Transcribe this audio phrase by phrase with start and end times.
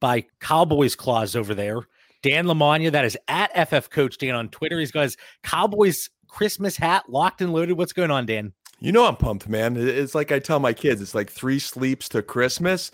[0.00, 1.80] by Cowboys Claus over there,
[2.22, 2.90] Dan Lamagna.
[2.92, 4.78] That is at FF Coach Dan on Twitter.
[4.78, 7.76] He's got his Cowboys Christmas hat locked and loaded.
[7.76, 8.52] What's going on, Dan?
[8.80, 9.76] You know I'm pumped, man.
[9.76, 12.92] It's like I tell my kids, it's like three sleeps to Christmas.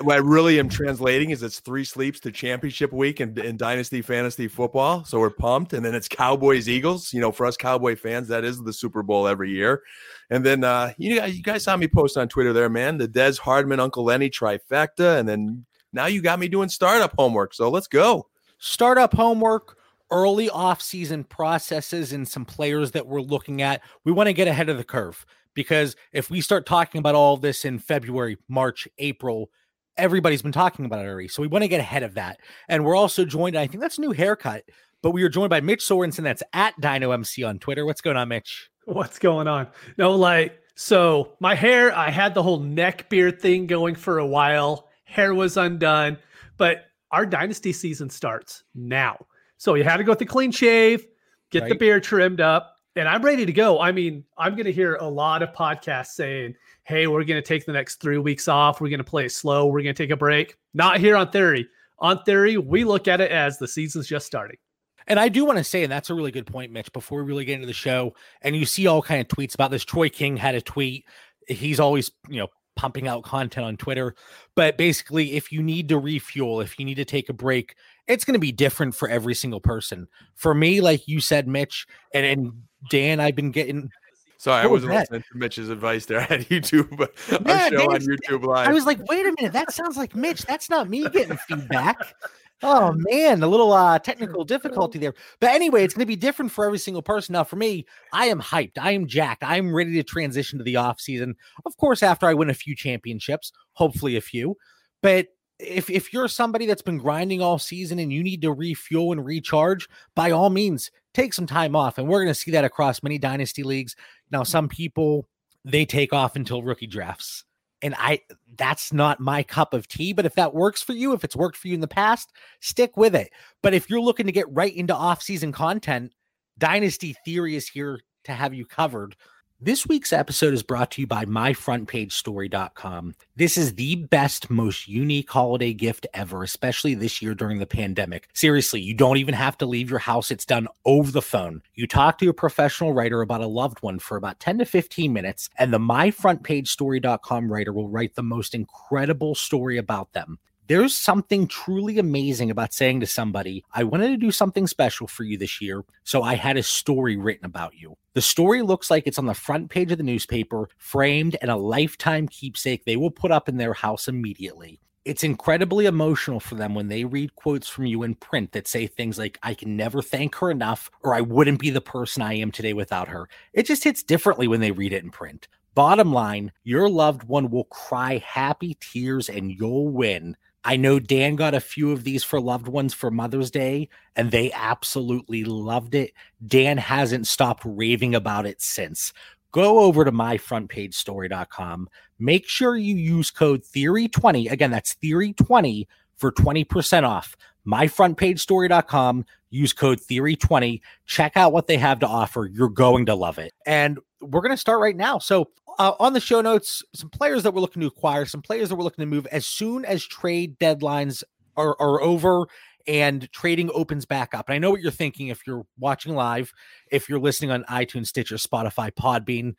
[0.00, 4.00] What I really am translating is it's three sleeps to championship week in, in Dynasty
[4.00, 5.04] Fantasy Football.
[5.04, 5.72] So we're pumped.
[5.72, 7.12] And then it's Cowboys Eagles.
[7.12, 9.82] You know, for us Cowboy fans, that is the Super Bowl every year.
[10.30, 12.98] And then uh, you guys, you guys saw me post on Twitter there, man.
[12.98, 15.18] The Dez Hardman, Uncle Lenny trifecta.
[15.18, 17.54] And then now you got me doing startup homework.
[17.54, 18.28] So let's go.
[18.58, 19.76] startup homework,
[20.10, 23.82] early off-season processes, and some players that we're looking at.
[24.04, 27.36] We want to get ahead of the curve because if we start talking about all
[27.36, 29.50] this in February, March, April,
[29.96, 31.28] everybody's been talking about it already.
[31.28, 32.38] So we want to get ahead of that.
[32.68, 34.64] And we're also joined, I think that's a new haircut,
[35.02, 36.22] but we are joined by Mitch Sorensen.
[36.22, 37.86] That's at Dyno MC on Twitter.
[37.86, 38.70] What's going on, Mitch?
[38.84, 39.68] What's going on?
[39.96, 44.26] No, like, so my hair, I had the whole neck beard thing going for a
[44.26, 44.87] while.
[45.08, 46.18] Hair was undone,
[46.58, 49.26] but our dynasty season starts now.
[49.56, 51.06] So you had to go with the clean shave,
[51.50, 53.80] get the beard trimmed up, and I'm ready to go.
[53.80, 57.46] I mean, I'm going to hear a lot of podcasts saying, hey, we're going to
[57.46, 58.80] take the next three weeks off.
[58.80, 59.66] We're going to play it slow.
[59.66, 60.56] We're going to take a break.
[60.74, 61.68] Not here on Theory.
[62.00, 64.58] On Theory, we look at it as the season's just starting.
[65.06, 67.28] And I do want to say, and that's a really good point, Mitch, before we
[67.28, 69.84] really get into the show, and you see all kind of tweets about this.
[69.84, 71.06] Troy King had a tweet.
[71.48, 74.14] He's always, you know, pumping out content on Twitter.
[74.54, 77.74] But basically, if you need to refuel, if you need to take a break,
[78.06, 80.06] it's going to be different for every single person.
[80.36, 82.52] For me, like you said, Mitch, and, and
[82.88, 83.90] Dan, I've been getting
[84.38, 85.00] Sorry, I What was wasn't that?
[85.10, 86.20] listening to Mitch's advice there.
[86.20, 86.96] I had YouTube,
[87.44, 88.68] Yeah, a show on YouTube Live.
[88.68, 90.42] I was like, wait a minute, that sounds like Mitch.
[90.42, 91.96] That's not me getting feedback.
[92.62, 95.14] Oh man, a little uh technical difficulty there.
[95.40, 97.34] But anyway, it's going to be different for every single person.
[97.34, 98.78] Now, for me, I am hyped.
[98.80, 99.44] I am jacked.
[99.44, 101.36] I am ready to transition to the off season.
[101.64, 104.56] Of course, after I win a few championships, hopefully a few.
[105.02, 105.28] But
[105.60, 109.24] if if you're somebody that's been grinding all season and you need to refuel and
[109.24, 111.98] recharge, by all means, take some time off.
[111.98, 113.94] And we're going to see that across many dynasty leagues.
[114.32, 115.28] Now, some people
[115.64, 117.44] they take off until rookie drafts
[117.82, 118.20] and I
[118.56, 120.12] that's not my cup of tea.
[120.12, 122.96] But if that works for you, if it's worked for you in the past, stick
[122.96, 123.30] with it.
[123.62, 126.12] But if you're looking to get right into off-season content,
[126.58, 129.16] Dynasty Theory is here to have you covered.
[129.60, 133.16] This week's episode is brought to you by myfrontpagestory.com.
[133.34, 138.28] This is the best, most unique holiday gift ever, especially this year during the pandemic.
[138.34, 140.30] Seriously, you don't even have to leave your house.
[140.30, 141.62] It's done over the phone.
[141.74, 145.12] You talk to a professional writer about a loved one for about 10 to 15
[145.12, 150.38] minutes, and the myfrontpagestory.com writer will write the most incredible story about them.
[150.68, 155.24] There's something truly amazing about saying to somebody, I wanted to do something special for
[155.24, 157.96] you this year, so I had a story written about you.
[158.12, 161.56] The story looks like it's on the front page of the newspaper, framed, and a
[161.56, 164.78] lifetime keepsake they will put up in their house immediately.
[165.06, 168.86] It's incredibly emotional for them when they read quotes from you in print that say
[168.86, 172.34] things like, I can never thank her enough, or I wouldn't be the person I
[172.34, 173.30] am today without her.
[173.54, 175.48] It just hits differently when they read it in print.
[175.74, 180.36] Bottom line, your loved one will cry happy tears and you'll win.
[180.68, 184.30] I know Dan got a few of these for loved ones for Mother's Day, and
[184.30, 186.12] they absolutely loved it.
[186.46, 189.14] Dan hasn't stopped raving about it since.
[189.50, 191.88] Go over to myfrontpagestory.com.
[192.18, 194.50] Make sure you use code Theory20.
[194.50, 195.86] Again, that's Theory20
[196.18, 197.34] for 20% off.
[197.66, 199.24] Myfrontpagestory.com.
[199.50, 200.80] Use code Theory20.
[201.06, 202.46] Check out what they have to offer.
[202.52, 203.52] You're going to love it.
[203.66, 205.18] And we're going to start right now.
[205.18, 208.68] So, uh, on the show notes, some players that we're looking to acquire, some players
[208.68, 211.22] that we're looking to move as soon as trade deadlines
[211.56, 212.48] are, are over
[212.88, 214.48] and trading opens back up.
[214.48, 216.52] And I know what you're thinking if you're watching live,
[216.90, 219.54] if you're listening on iTunes, Stitcher, Spotify, Podbean.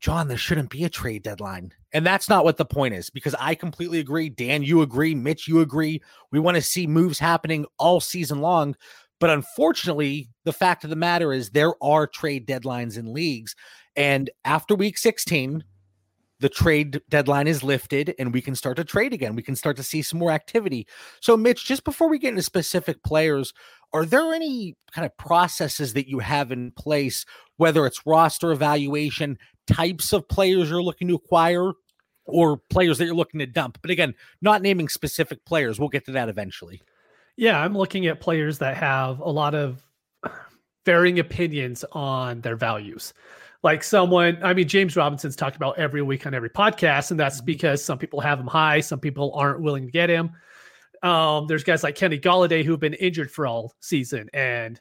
[0.00, 1.72] John, there shouldn't be a trade deadline.
[1.92, 4.28] And that's not what the point is because I completely agree.
[4.28, 5.14] Dan, you agree.
[5.14, 6.02] Mitch, you agree.
[6.30, 8.76] We want to see moves happening all season long.
[9.18, 13.56] But unfortunately, the fact of the matter is there are trade deadlines in leagues.
[13.96, 15.64] And after week 16,
[16.40, 19.34] the trade deadline is lifted and we can start to trade again.
[19.34, 20.86] We can start to see some more activity.
[21.20, 23.54] So, Mitch, just before we get into specific players,
[23.92, 27.24] are there any kind of processes that you have in place,
[27.56, 31.72] whether it's roster evaluation, types of players you're looking to acquire,
[32.26, 33.78] or players that you're looking to dump?
[33.80, 35.78] But again, not naming specific players.
[35.78, 36.82] We'll get to that eventually.
[37.36, 39.82] Yeah, I'm looking at players that have a lot of
[40.84, 43.12] varying opinions on their values.
[43.62, 47.38] Like someone, I mean, James Robinson's talked about every week on every podcast, and that's
[47.38, 47.46] mm-hmm.
[47.46, 50.30] because some people have him high, some people aren't willing to get him.
[51.02, 54.80] Um, there's guys like Kenny Golladay who've been injured for all season, and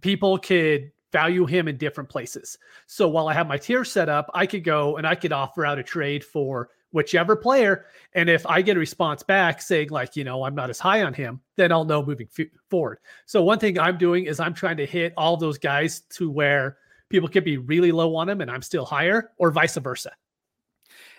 [0.00, 2.58] people could value him in different places.
[2.86, 5.64] So while I have my tier set up, I could go and I could offer
[5.64, 7.86] out a trade for whichever player.
[8.14, 11.02] And if I get a response back saying, like, you know, I'm not as high
[11.02, 12.98] on him, then I'll know moving f- forward.
[13.26, 16.78] So one thing I'm doing is I'm trying to hit all those guys to where
[17.10, 20.12] people could be really low on him and I'm still higher, or vice versa.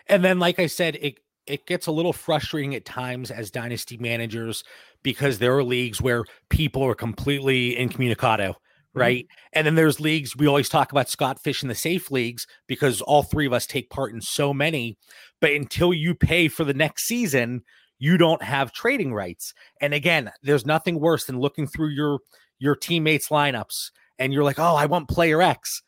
[0.07, 3.97] And then, like I said, it it gets a little frustrating at times as dynasty
[3.97, 4.63] managers
[5.03, 8.99] because there are leagues where people are completely incommunicado, mm-hmm.
[8.99, 9.25] right?
[9.25, 9.49] Mm-hmm.
[9.53, 13.01] And then there's leagues we always talk about Scott Fish in the safe leagues because
[13.01, 14.97] all three of us take part in so many.
[15.39, 17.61] But until you pay for the next season,
[17.99, 19.53] you don't have trading rights.
[19.81, 22.19] And again, there's nothing worse than looking through your
[22.57, 25.83] your teammates' lineups and you're like, oh, I want player X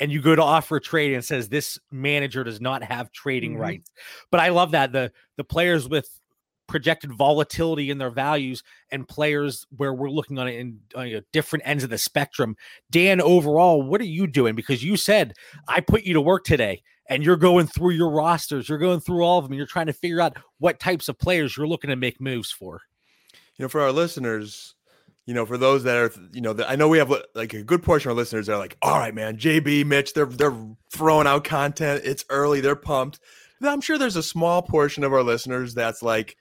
[0.00, 3.12] and you go to offer a trade and it says this manager does not have
[3.12, 3.60] trading mm-hmm.
[3.60, 3.90] rights.
[4.30, 6.08] But I love that the the players with
[6.66, 8.62] projected volatility in their values
[8.92, 12.56] and players where we're looking on it in uh, different ends of the spectrum.
[12.90, 14.54] Dan, overall, what are you doing?
[14.54, 15.34] Because you said
[15.68, 19.24] I put you to work today and you're going through your rosters, you're going through
[19.24, 21.96] all of them, you're trying to figure out what types of players you're looking to
[21.96, 22.82] make moves for.
[23.56, 24.74] You know, for our listeners,
[25.30, 27.84] you know, for those that are, you know, I know we have like a good
[27.84, 30.56] portion of our listeners that are like, all right, man, JB, Mitch, they're they're
[30.92, 32.02] throwing out content.
[32.04, 33.20] It's early, they're pumped.
[33.62, 36.36] I'm sure there's a small portion of our listeners that's like,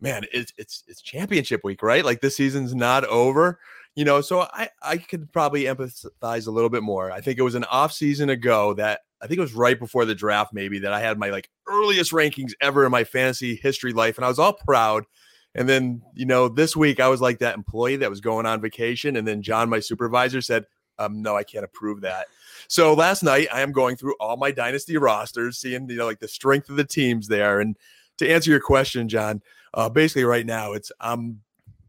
[0.00, 2.02] man, it's it's it's championship week, right?
[2.02, 3.60] Like this season's not over.
[3.94, 7.12] You know, so I I could probably empathize a little bit more.
[7.12, 10.06] I think it was an off season ago that I think it was right before
[10.06, 13.92] the draft, maybe that I had my like earliest rankings ever in my fantasy history
[13.92, 15.04] life, and I was all proud
[15.54, 18.60] and then, you know, this week I was like that employee that was going on
[18.60, 19.16] vacation.
[19.16, 20.66] And then John, my supervisor, said,
[20.98, 22.26] um, no, I can't approve that.
[22.68, 26.20] So last night I am going through all my dynasty rosters, seeing, you know, like
[26.20, 27.60] the strength of the teams there.
[27.60, 27.76] And
[28.18, 29.42] to answer your question, John,
[29.74, 31.40] uh, basically right now it's I'm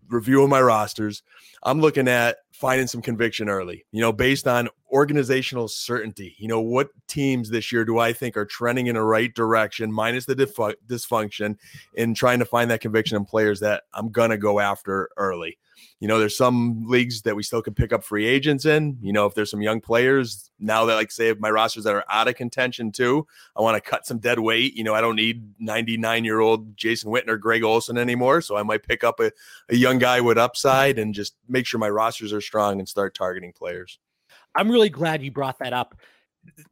[0.09, 1.23] reviewing my rosters.
[1.63, 6.35] I'm looking at finding some conviction early, you know, based on organizational certainty.
[6.37, 9.91] You know, what teams this year do I think are trending in the right direction,
[9.91, 11.57] minus the dysfunction,
[11.95, 15.57] in trying to find that conviction in players that I'm going to go after early.
[15.99, 18.97] You know, there's some leagues that we still can pick up free agents in.
[19.01, 22.05] You know, if there's some young players now that, like, say, my rosters that are
[22.09, 24.75] out of contention too, I want to cut some dead weight.
[24.75, 28.41] You know, I don't need 99 year old Jason Witten or Greg Olsen anymore.
[28.41, 29.31] So I might pick up a,
[29.69, 33.15] a young guy with upside and just make sure my rosters are strong and start
[33.15, 33.99] targeting players.
[34.55, 35.95] I'm really glad you brought that up.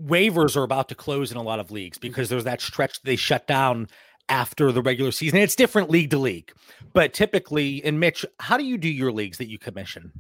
[0.02, 3.16] Waivers are about to close in a lot of leagues because there's that stretch they
[3.16, 3.88] shut down
[4.30, 5.40] after the regular season.
[5.40, 6.52] It's different league to league,
[6.94, 10.12] but typically, in Mitch, how do you do your leagues that you commission?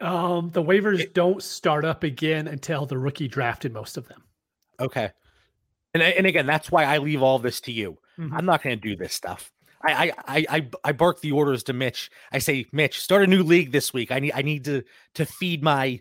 [0.00, 4.08] Um, the waivers it, don't start up again until the rookie draft in most of
[4.08, 4.22] them.
[4.80, 5.10] Okay,
[5.92, 7.98] and and again, that's why I leave all this to you.
[8.18, 8.34] Mm-hmm.
[8.34, 9.52] I'm not going to do this stuff.
[9.86, 12.10] I, I I I bark the orders to Mitch.
[12.32, 14.10] I say, Mitch, start a new league this week.
[14.10, 14.82] I need I need to
[15.14, 16.00] to feed my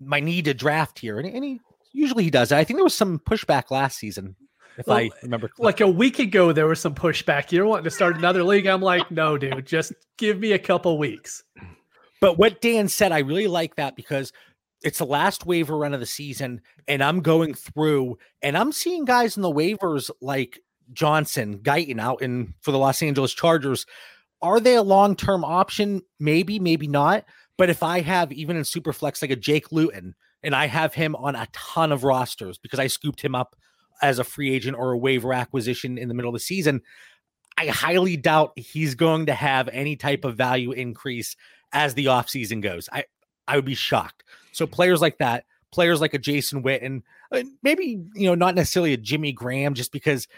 [0.00, 1.60] my need to draft here, and, and he
[1.92, 2.52] usually he does.
[2.52, 4.36] I think there was some pushback last season
[4.78, 5.48] if well, I remember.
[5.48, 5.64] Correctly.
[5.64, 7.52] Like a week ago, there was some pushback.
[7.52, 8.66] You're wanting to start another league.
[8.66, 11.42] I'm like, no, dude, just give me a couple weeks.
[12.20, 14.32] But what Dan said, I really like that because
[14.82, 19.04] it's the last waiver run of the season, and I'm going through and I'm seeing
[19.04, 20.60] guys in the waivers like
[20.92, 23.86] Johnson, Guyton out in for the Los Angeles Chargers.
[24.42, 26.02] Are they a long term option?
[26.20, 27.24] Maybe, maybe not.
[27.58, 31.16] But if I have even in Superflex like a Jake Luton, and I have him
[31.16, 33.56] on a ton of rosters because I scooped him up
[34.02, 36.82] as a free agent or a waiver acquisition in the middle of the season,
[37.58, 41.36] I highly doubt he's going to have any type of value increase
[41.72, 42.88] as the offseason goes.
[42.92, 43.04] I
[43.48, 44.24] I would be shocked.
[44.52, 48.92] So players like that, players like a Jason Witten, uh, maybe you know not necessarily
[48.92, 50.28] a Jimmy Graham, just because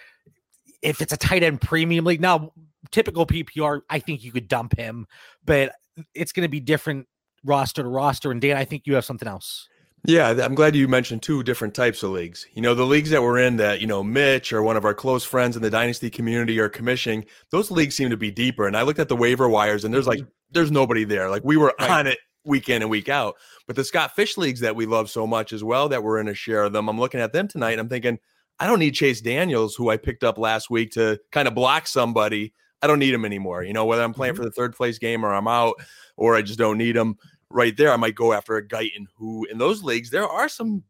[0.81, 2.53] if it's a tight end premium league now,
[2.91, 5.07] typical PPR, I think you could dump him,
[5.45, 5.73] but
[6.15, 7.07] it's going to be different
[7.45, 8.31] roster to roster.
[8.31, 9.69] And Dan, I think you have something else.
[10.05, 12.47] Yeah, I'm glad you mentioned two different types of leagues.
[12.55, 14.95] You know, the leagues that we're in that, you know, Mitch or one of our
[14.95, 18.67] close friends in the dynasty community are commissioning, those leagues seem to be deeper.
[18.67, 20.31] And I looked at the waiver wires and there's like, mm-hmm.
[20.53, 21.29] there's nobody there.
[21.29, 21.91] Like we were right.
[21.91, 23.35] on it week in and week out.
[23.67, 26.29] But the Scott Fish leagues that we love so much as well, that we're in
[26.29, 27.73] a share of them, I'm looking at them tonight.
[27.73, 28.19] And I'm thinking,
[28.61, 31.87] I don't need Chase Daniels, who I picked up last week to kind of block
[31.87, 32.55] somebody.
[32.83, 33.65] I don't need him anymore.
[33.65, 34.43] You know, whether I'm playing mm-hmm.
[34.43, 35.75] for the third place game or I'm out
[36.17, 37.17] or I just don't need him
[37.51, 40.85] right there, I might go after a Guyton, who in those leagues, there are some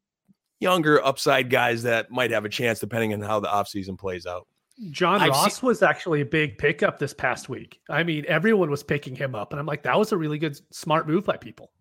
[0.60, 4.46] younger upside guys that might have a chance depending on how the offseason plays out.
[4.90, 7.80] John I've Ross seen- was actually a big pickup this past week.
[7.90, 10.58] I mean, everyone was picking him up, and I'm like, that was a really good,
[10.72, 11.72] smart move by people.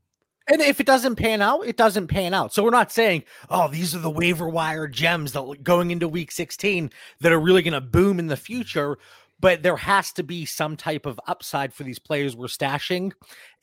[0.50, 2.54] And if it doesn't pan out, it doesn't pan out.
[2.54, 6.32] So we're not saying, oh, these are the waiver wire gems that going into week
[6.32, 8.98] 16 that are really going to boom in the future.
[9.40, 13.12] But there has to be some type of upside for these players we're stashing.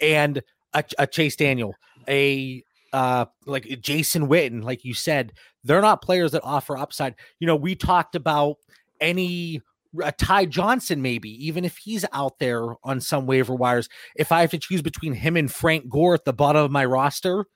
[0.01, 1.75] And a, a Chase Daniel,
[2.09, 2.63] a
[2.93, 5.33] uh, like Jason Witten, like you said,
[5.65, 7.17] they're not players that offer upside.
[7.41, 8.57] You know, we talked about
[9.01, 9.61] any
[10.03, 13.89] a Ty Johnson, maybe, even if he's out there on some waiver wires.
[14.17, 16.85] If I have to choose between him and Frank Gore at the bottom of my
[16.85, 17.47] roster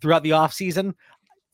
[0.00, 0.94] throughout the offseason,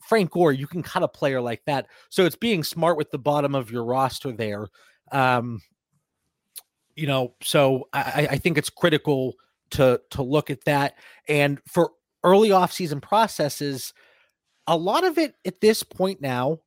[0.07, 1.87] Frank Gore, you can cut a player like that.
[2.09, 4.67] So it's being smart with the bottom of your roster there.
[5.11, 5.61] Um,
[6.95, 9.33] you know, so I, I think it's critical
[9.71, 10.95] to to look at that.
[11.27, 11.91] And for
[12.23, 13.93] early offseason processes,
[14.67, 16.59] a lot of it at this point now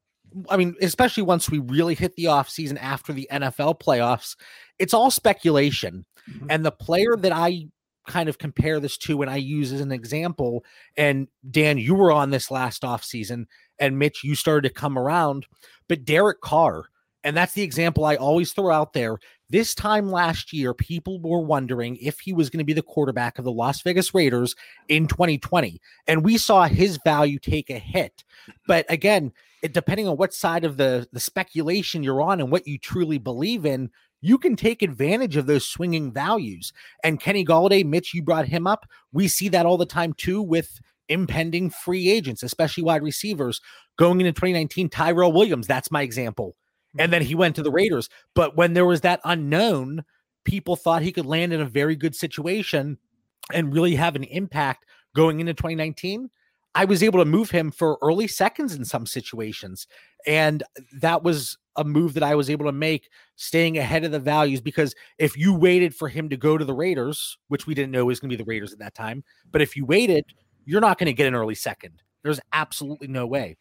[0.49, 4.37] I mean, especially once we really hit the offseason after the NFL playoffs,
[4.79, 6.05] it's all speculation.
[6.31, 6.47] Mm-hmm.
[6.51, 7.69] And the player that I
[8.07, 10.65] kind of compare this to and I use as an example,
[10.97, 13.47] and Dan, you were on this last offseason,
[13.79, 15.47] and Mitch, you started to come around,
[15.89, 16.87] but Derek Carr,
[17.25, 19.19] and that's the example I always throw out there.
[19.51, 23.39] This time last year, people were wondering if he was going to be the quarterback
[23.39, 24.55] of the Las Vegas Raiders
[24.89, 25.81] in 2020.
[26.07, 28.25] And we saw his value take a hit.
[28.67, 32.67] But again, it, depending on what side of the the speculation you're on and what
[32.67, 33.91] you truly believe in,
[34.21, 36.73] you can take advantage of those swinging values.
[37.03, 38.87] And Kenny Golladay, Mitch, you brought him up.
[39.13, 43.61] We see that all the time too with impending free agents, especially wide receivers.
[43.97, 46.55] Going into 2019, Tyrell Williams, that's my example.
[46.99, 48.09] And then he went to the Raiders.
[48.35, 50.05] But when there was that unknown,
[50.45, 52.99] people thought he could land in a very good situation
[53.53, 56.31] and really have an impact going into 2019.
[56.75, 59.87] I was able to move him for early seconds in some situations.
[60.27, 60.63] And
[61.01, 64.61] that was a move that I was able to make staying ahead of the values
[64.61, 68.05] because if you waited for him to go to the Raiders, which we didn't know
[68.05, 70.25] was going to be the Raiders at that time, but if you waited,
[70.65, 72.03] you're not going to get an early second.
[72.23, 73.57] There's absolutely no way.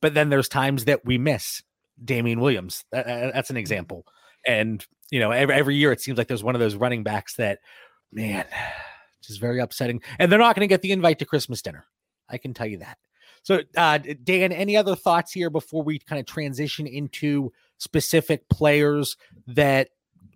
[0.00, 1.62] But then there's times that we miss
[2.04, 2.84] Damien Williams.
[2.92, 4.06] That, that's an example.
[4.46, 7.36] And, you know, every, every year it seems like there's one of those running backs
[7.36, 7.60] that,
[8.12, 8.44] man,
[9.22, 10.02] just very upsetting.
[10.18, 11.84] And they're not going to get the invite to Christmas dinner.
[12.28, 12.98] I can tell you that.
[13.44, 19.16] So, uh, Dan, any other thoughts here before we kind of transition into specific players
[19.48, 19.88] that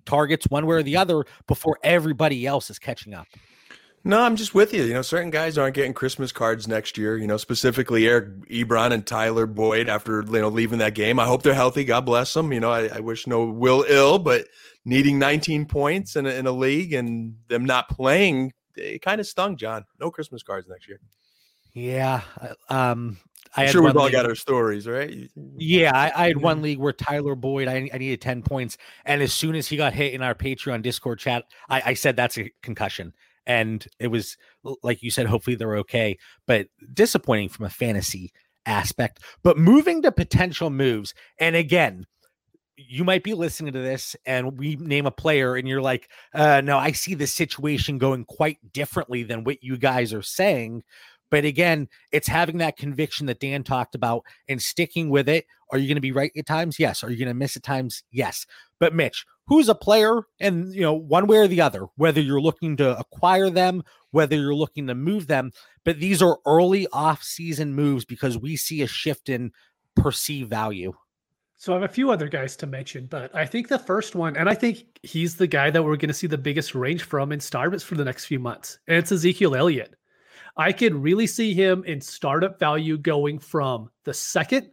[0.04, 3.26] targets one way or the other before everybody else is catching up?
[4.06, 4.84] No, I'm just with you.
[4.84, 7.18] You know, certain guys aren't getting Christmas cards next year.
[7.18, 11.18] You know, specifically Eric Ebron and Tyler Boyd after you know leaving that game.
[11.18, 11.82] I hope they're healthy.
[11.82, 12.52] God bless them.
[12.52, 14.46] You know, I, I wish no will ill, but
[14.84, 19.26] needing 19 points in a, in a league and them not playing, it kind of
[19.26, 19.56] stung.
[19.56, 21.00] John, no Christmas cards next year.
[21.72, 22.20] Yeah.
[22.70, 23.16] Um,
[23.56, 25.28] I am sure we've all got our stories, right?
[25.56, 28.78] Yeah, I, I, had one league where Tyler Boyd, I, I, needed 10 points.
[29.04, 32.14] And as soon as he got hit in our Patreon Discord chat, I, I said
[32.16, 33.12] that's a concussion.
[33.46, 34.36] And it was,
[34.82, 38.32] like you said, hopefully they're okay, but disappointing from a fantasy
[38.66, 39.20] aspect.
[39.42, 42.06] But moving to potential moves, and again,
[42.76, 46.60] you might be listening to this and we name a player and you're like, uh,
[46.62, 50.82] no, I see the situation going quite differently than what you guys are saying.
[51.30, 55.46] But again, it's having that conviction that Dan talked about and sticking with it.
[55.72, 56.78] Are you going to be right at times?
[56.78, 57.02] Yes.
[57.02, 58.02] Are you going to miss at times?
[58.12, 58.46] Yes.
[58.78, 62.40] But Mitch, who's a player and you know one way or the other, whether you're
[62.40, 65.52] looking to acquire them, whether you're looking to move them,
[65.84, 69.52] but these are early off-season moves because we see a shift in
[69.94, 70.92] perceived value.
[71.58, 74.36] So I have a few other guys to mention, but I think the first one,
[74.36, 77.32] and I think he's the guy that we're going to see the biggest range from
[77.32, 79.94] in startups for the next few months, and it's Ezekiel Elliott.
[80.58, 84.70] I could really see him in startup value going from the second,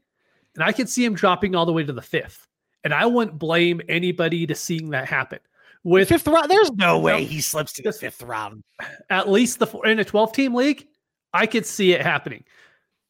[0.56, 2.48] and I could see him dropping all the way to the fifth.
[2.84, 5.40] And I wouldn't blame anybody to seeing that happen.
[5.84, 8.64] With fifth round, there's no way he slips to the fifth round.
[9.10, 10.88] At least the in a 12 team league,
[11.34, 12.44] I could see it happening.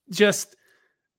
[0.10, 0.56] Just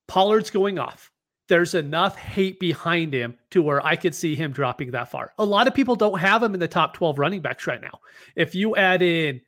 [0.08, 1.10] Pollard's going off.
[1.46, 5.32] There's enough hate behind him to where I could see him dropping that far.
[5.38, 8.00] A lot of people don't have him in the top 12 running backs right now.
[8.34, 9.40] If you add in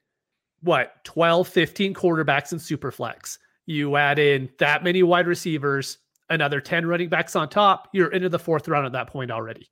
[0.60, 5.98] what 12 15 quarterbacks in superflex you add in that many wide receivers
[6.30, 9.70] another 10 running backs on top you're into the fourth round at that point already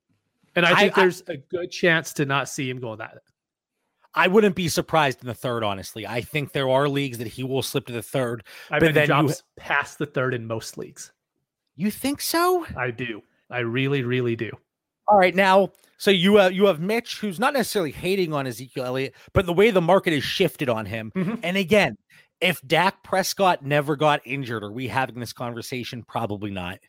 [0.55, 3.17] and i think I, there's I, a good chance to not see him go that
[4.17, 6.07] I wouldn't be surprised in the third, honestly.
[6.07, 8.45] I think there are leagues that he will slip to the third.
[8.71, 9.61] I but then drops you...
[9.61, 11.11] past the third in most leagues.
[11.75, 12.65] You think so?
[12.77, 13.21] I do.
[13.49, 14.51] I really, really do.
[15.09, 18.85] All right, now so you uh, you have Mitch, who's not necessarily hating on Ezekiel
[18.85, 21.11] Elliott, but the way the market has shifted on him.
[21.15, 21.35] Mm-hmm.
[21.43, 21.97] And again,
[22.45, 26.03] if Dak Prescott never got injured, are we having this conversation?
[26.03, 26.79] Probably not.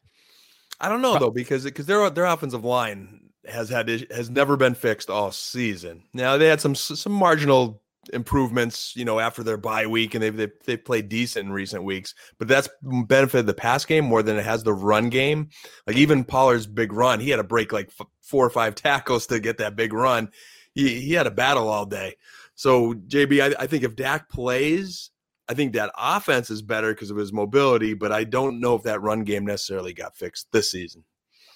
[0.80, 4.74] I don't know though, because because their their offensive line has had has never been
[4.74, 6.04] fixed all season.
[6.12, 7.80] Now they had some some marginal
[8.12, 11.84] improvements, you know, after their bye week, and they've, they've they've played decent in recent
[11.84, 12.14] weeks.
[12.38, 15.48] But that's benefited the pass game more than it has the run game.
[15.86, 19.26] Like even Pollard's big run, he had to break like f- four or five tackles
[19.28, 20.30] to get that big run.
[20.74, 22.16] He he had a battle all day.
[22.54, 25.10] So JB, I, I think if Dak plays,
[25.48, 27.94] I think that offense is better because of his mobility.
[27.94, 31.04] But I don't know if that run game necessarily got fixed this season.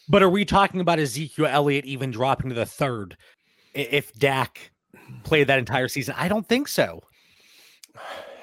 [0.08, 3.16] But are we talking about Ezekiel Elliott even dropping to the third
[3.74, 4.72] if Dak
[5.22, 6.14] played that entire season?
[6.18, 7.00] I don't think so.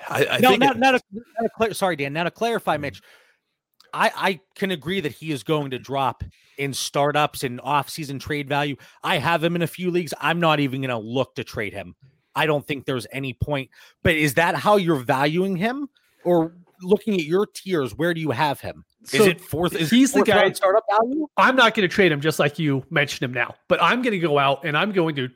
[0.09, 1.01] I, I no, think not, it- not, a,
[1.59, 2.13] not a sorry, Dan.
[2.13, 2.81] Now to clarify, mm.
[2.81, 3.01] Mitch,
[3.93, 6.23] I, I can agree that he is going to drop
[6.57, 8.75] in startups and off-season trade value.
[9.03, 10.13] I have him in a few leagues.
[10.19, 11.95] I'm not even going to look to trade him.
[12.37, 13.69] I don't think there's any point.
[14.03, 15.89] But is that how you're valuing him,
[16.23, 17.95] or looking at your tiers?
[17.95, 18.85] Where do you have him?
[19.11, 19.75] Is it fourth?
[19.75, 21.27] Is he's the guy- startup value?
[21.37, 24.13] I'm not going to trade him just like you mentioned him now, but I'm going
[24.13, 25.29] to go out and I'm going to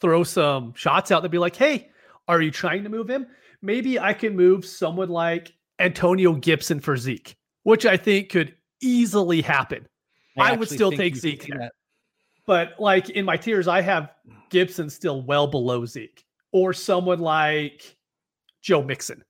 [0.00, 1.90] throw some shots out that be like, hey,
[2.28, 3.26] are you trying to move him?
[3.62, 9.40] Maybe I can move someone like Antonio Gibson for Zeke, which I think could easily
[9.40, 9.86] happen.
[10.38, 11.60] I would still take Zeke could do there.
[11.60, 11.72] that.
[12.44, 14.10] But like in my tiers, I have
[14.50, 17.96] Gibson still well below Zeke or someone like
[18.62, 19.24] Joe Mixon.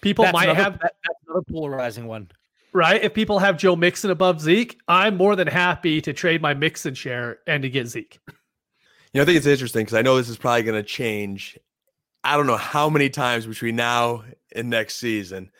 [0.00, 2.30] People That's might another- have that- that's another polarizing one.
[2.72, 3.02] right?
[3.02, 6.94] If people have Joe Mixon above Zeke, I'm more than happy to trade my Mixon
[6.94, 8.20] share and to get Zeke.
[8.28, 8.34] You
[9.14, 11.58] know, I think it's interesting because I know this is probably going to change.
[12.22, 14.22] I don't know how many times between now
[14.54, 15.50] and next season.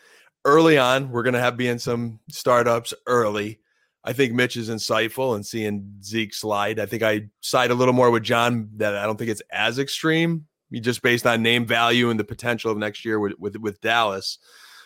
[0.45, 3.59] Early on, we're going to have be in some startups early.
[4.03, 6.79] I think Mitch is insightful and seeing Zeke slide.
[6.79, 9.79] I think I side a little more with John that I don't think it's as
[9.79, 13.81] extreme, just based on name value and the potential of next year with with, with
[13.81, 14.37] Dallas.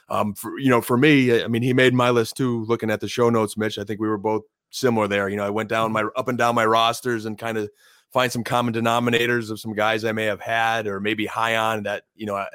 [0.10, 2.66] Um, for you know, for me, I mean, he made my list too.
[2.66, 5.30] Looking at the show notes, Mitch, I think we were both similar there.
[5.30, 7.70] You know, I went down my up and down my rosters and kind of
[8.14, 11.84] find some common denominators of some guys I may have had or maybe high on
[11.84, 12.48] that, you know, I,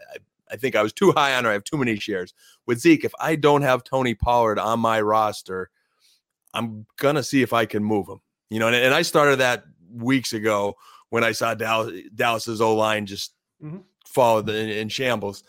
[0.51, 2.33] I think I was too high on or I have too many shares.
[2.65, 5.71] With Zeke, if I don't have Tony Pollard on my roster,
[6.55, 8.21] I'm going to see if I can move him.
[8.51, 10.77] You know, and, and I started that weeks ago
[11.11, 13.83] when I saw Dallas, Dallas's O line just Mhm.
[14.07, 15.43] fall in, in shambles.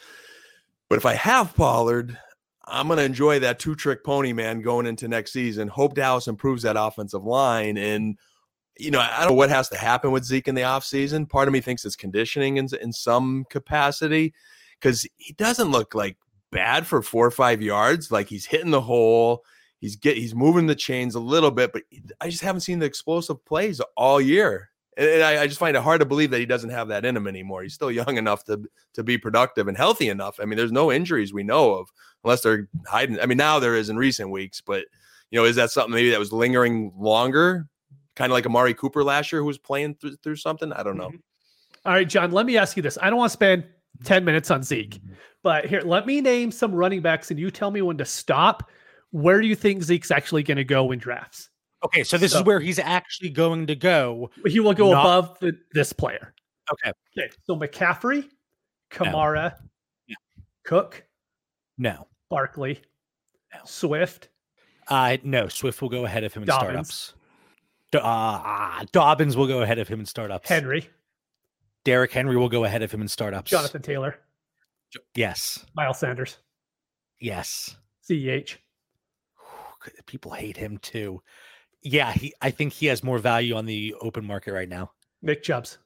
[0.89, 2.17] But if I have Pollard,
[2.65, 5.67] I'm going to enjoy that two trick pony man going into next season.
[5.67, 7.77] Hope Dallas improves that offensive line.
[7.77, 8.17] And,
[8.77, 11.29] you know, I don't know what has to happen with Zeke in the offseason.
[11.29, 14.33] Part of me thinks it's conditioning in, in some capacity
[14.79, 16.17] because he doesn't look like
[16.51, 18.11] bad for four or five yards.
[18.11, 19.43] Like he's hitting the hole.
[19.79, 21.83] He's get he's moving the chains a little bit, but
[22.19, 24.69] I just haven't seen the explosive plays all year.
[24.99, 27.05] And and I, I just find it hard to believe that he doesn't have that
[27.05, 27.63] in him anymore.
[27.63, 28.62] He's still young enough to
[28.93, 30.39] to be productive and healthy enough.
[30.39, 31.89] I mean, there's no injuries we know of,
[32.23, 33.19] unless they're hiding.
[33.19, 34.85] I mean, now there is in recent weeks, but
[35.31, 37.67] you know, is that something maybe that was lingering longer?
[38.15, 40.73] Kind of like Amari Cooper last year, who was playing through, through something.
[40.73, 41.07] I don't know.
[41.07, 41.85] Mm-hmm.
[41.85, 42.97] All right, John, let me ask you this.
[43.01, 43.63] I don't want to spend
[44.03, 44.99] 10 minutes on Zeke,
[45.43, 48.69] but here, let me name some running backs and you tell me when to stop.
[49.12, 51.48] Where do you think Zeke's actually going to go in drafts?
[51.83, 54.29] Okay, so this So- is where he's actually going to go.
[54.45, 56.33] He will go Not- above the, this player.
[56.71, 58.29] Okay, Okay, so McCaffrey,
[58.91, 59.55] Kamara,
[60.07, 60.15] Yeah.
[60.63, 61.03] Cook,
[61.77, 62.81] no, Barkley,
[63.53, 63.61] No.
[63.65, 64.29] Swift,
[64.87, 65.47] uh, no.
[65.47, 66.69] Swift will go ahead of him in Dobbins.
[66.91, 67.13] startups.
[67.91, 70.47] Do- uh, ah, Dobbins will go ahead of him in startups.
[70.47, 70.89] Henry,
[71.85, 73.49] Derrick Henry will go ahead of him in startups.
[73.49, 74.19] Jonathan Taylor,
[75.15, 76.37] Yes, Miles Sanders,
[77.19, 77.77] yes.
[78.07, 78.57] CEH.
[80.05, 81.21] People hate him too.
[81.83, 82.33] Yeah, he.
[82.41, 84.91] I think he has more value on the open market right now.
[85.21, 85.77] Nick Chubbs.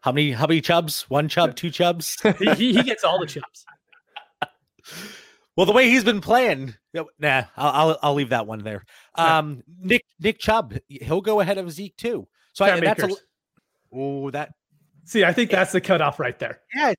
[0.00, 0.32] How many?
[0.32, 1.02] How many chubs?
[1.08, 2.16] One chub, two chubs.
[2.38, 3.64] He, he, he gets all the Chubbs.
[5.56, 6.74] Well, the way he's been playing,
[7.18, 8.84] nah, I'll, I'll I'll leave that one there.
[9.16, 9.38] Yeah.
[9.38, 12.28] Um, Nick Nick Chubb, he'll go ahead of Zeke too.
[12.52, 13.08] So I, that's a,
[13.90, 14.50] oh that
[15.06, 16.60] See, I think that's the cutoff right there.
[16.74, 16.92] yeah.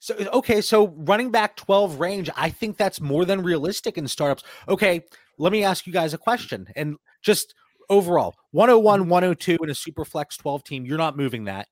[0.00, 4.42] So okay, so running back twelve range, I think that's more than realistic in startups.
[4.68, 5.04] Okay,
[5.38, 7.54] let me ask you guys a question, and just
[7.90, 11.68] overall, 101, 102 in a super flex twelve team, you're not moving that.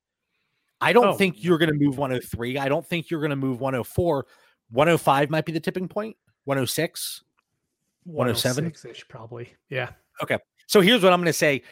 [0.80, 1.14] I don't Oh.
[1.14, 2.58] think you're going to move 103.
[2.58, 4.26] I don't think you're going to move 104.
[4.70, 6.16] 105 might be the tipping point.
[6.44, 7.22] 106.
[8.04, 8.70] 107?
[8.70, 9.54] 106-ish probably.
[9.70, 9.90] Yeah.
[10.22, 10.38] Okay.
[10.66, 11.62] So here's what I'm going to say.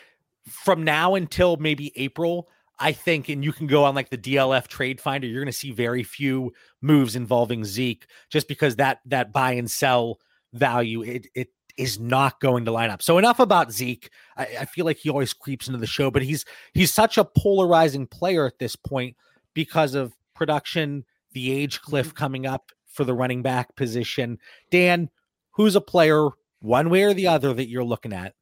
[0.49, 4.67] From now until maybe April, I think, and you can go on like the DLF
[4.69, 9.33] trade finder, you're going to see very few moves involving Zeke just because that that
[9.33, 10.19] buy and sell
[10.53, 13.03] value it it is not going to line up.
[13.03, 14.11] So enough about Zeke.
[14.37, 17.25] I, I feel like he always creeps into the show, but he's he's such a
[17.25, 19.17] polarizing player at this point
[19.55, 21.91] because of production, the age mm-hmm.
[21.91, 24.39] cliff coming up for the running back position.
[24.71, 25.11] Dan,
[25.53, 26.29] who's a player
[26.61, 28.35] one way or the other that you're looking at?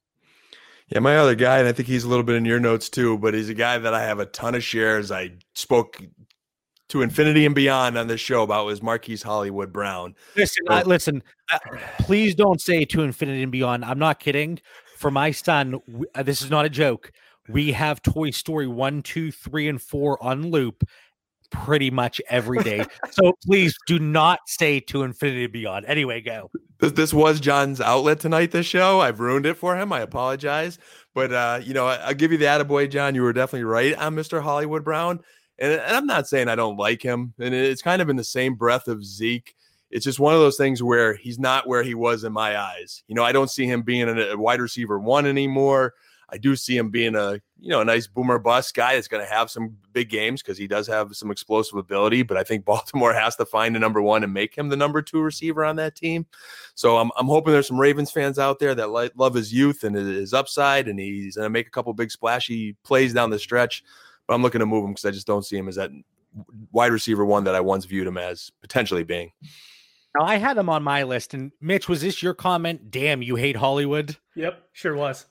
[0.88, 3.16] Yeah, my other guy, and I think he's a little bit in your notes too,
[3.16, 5.10] but he's a guy that I have a ton of shares.
[5.10, 6.02] I spoke
[6.92, 10.14] to infinity and beyond on this show about was Marquise Hollywood Brown.
[10.37, 11.22] Listen, I, listen.
[12.00, 13.83] Please don't say to infinity and beyond.
[13.85, 14.61] I'm not kidding.
[14.98, 15.81] For my son,
[16.14, 17.11] uh, this is not a joke.
[17.48, 20.85] We have Toy Story one, two, three, and four on loop
[21.50, 22.85] pretty much every day.
[23.11, 25.87] so please do not say to infinity and beyond.
[25.87, 26.50] Anyway, go.
[26.78, 28.50] This, this was John's outlet tonight.
[28.50, 29.94] This show, I've ruined it for him.
[29.94, 30.78] I apologize,
[31.14, 33.14] but uh, you know, I, I'll give you the attaboy, John.
[33.14, 34.42] You were definitely right on Mr.
[34.42, 35.20] Hollywood Brown.
[35.58, 38.24] And, and I'm not saying I don't like him, and it's kind of in the
[38.24, 39.54] same breath of Zeke.
[39.90, 43.02] It's just one of those things where he's not where he was in my eyes.
[43.08, 45.94] You know, I don't see him being a wide receiver one anymore.
[46.32, 49.22] I do see him being a you know a nice boomer bust guy that's going
[49.22, 52.22] to have some big games because he does have some explosive ability.
[52.22, 55.02] But I think Baltimore has to find a number one and make him the number
[55.02, 56.24] two receiver on that team.
[56.74, 59.94] So I'm I'm hoping there's some Ravens fans out there that love his youth and
[59.94, 63.84] his upside, and he's going to make a couple big splashy plays down the stretch.
[64.26, 65.90] But I'm looking to move him because I just don't see him as that
[66.70, 69.32] wide receiver one that I once viewed him as potentially being.
[70.18, 72.90] Now I had him on my list, and Mitch, was this your comment?
[72.90, 74.16] Damn, you hate Hollywood.
[74.37, 75.26] Yep, sure was.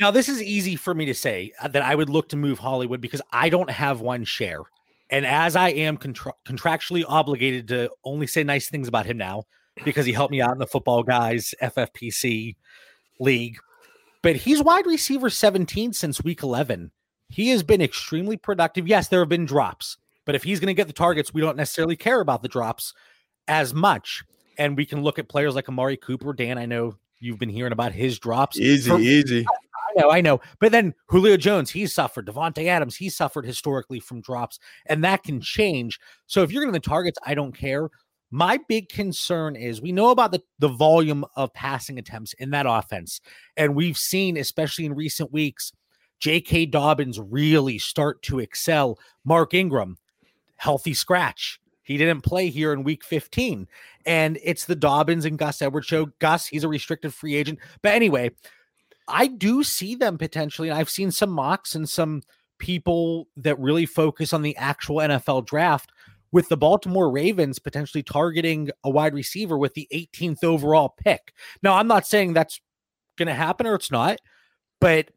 [0.00, 2.58] Now, this is easy for me to say uh, that I would look to move
[2.58, 4.62] Hollywood because I don't have one share.
[5.10, 9.44] And as I am contra- contractually obligated to only say nice things about him now
[9.84, 12.56] because he helped me out in the football guys FFPC
[13.20, 13.58] league,
[14.22, 16.90] but he's wide receiver 17 since week 11.
[17.28, 18.86] He has been extremely productive.
[18.86, 21.56] Yes, there have been drops, but if he's going to get the targets, we don't
[21.56, 22.92] necessarily care about the drops
[23.48, 24.22] as much.
[24.58, 26.32] And we can look at players like Amari Cooper.
[26.32, 28.58] Dan, I know you've been hearing about his drops.
[28.58, 29.44] Easy, For, easy.
[29.48, 30.40] I know, I know.
[30.60, 32.26] But then Julio Jones, he's suffered.
[32.26, 35.98] Davante Adams, he suffered historically from drops, and that can change.
[36.26, 37.90] So if you're getting the targets, I don't care.
[38.30, 42.66] My big concern is we know about the, the volume of passing attempts in that
[42.68, 43.20] offense.
[43.56, 45.72] And we've seen, especially in recent weeks,
[46.20, 46.66] J.K.
[46.66, 48.98] Dobbins really start to excel.
[49.24, 49.98] Mark Ingram,
[50.56, 51.60] healthy scratch.
[51.82, 53.68] He didn't play here in week 15.
[54.06, 56.06] And it's the Dobbins and Gus Edwards show.
[56.18, 57.58] Gus, he's a restricted free agent.
[57.82, 58.30] But anyway,
[59.06, 60.70] I do see them potentially.
[60.70, 62.22] And I've seen some mocks and some
[62.58, 65.92] people that really focus on the actual NFL draft
[66.32, 71.32] with the Baltimore Ravens potentially targeting a wide receiver with the 18th overall pick.
[71.62, 72.60] Now, I'm not saying that's
[73.16, 74.18] going to happen or it's not,
[74.80, 75.10] but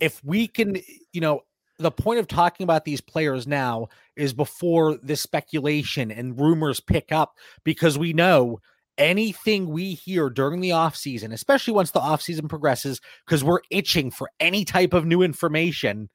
[0.00, 0.76] if we can,
[1.12, 1.42] you know,
[1.78, 7.12] the point of talking about these players now is before this speculation and rumors pick
[7.12, 8.60] up because we know
[8.96, 14.28] anything we hear during the offseason, especially once the offseason progresses, because we're itching for
[14.40, 16.08] any type of new information,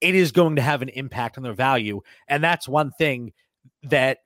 [0.00, 2.00] it is going to have an impact on their value.
[2.28, 3.32] And that's one thing
[3.82, 4.18] that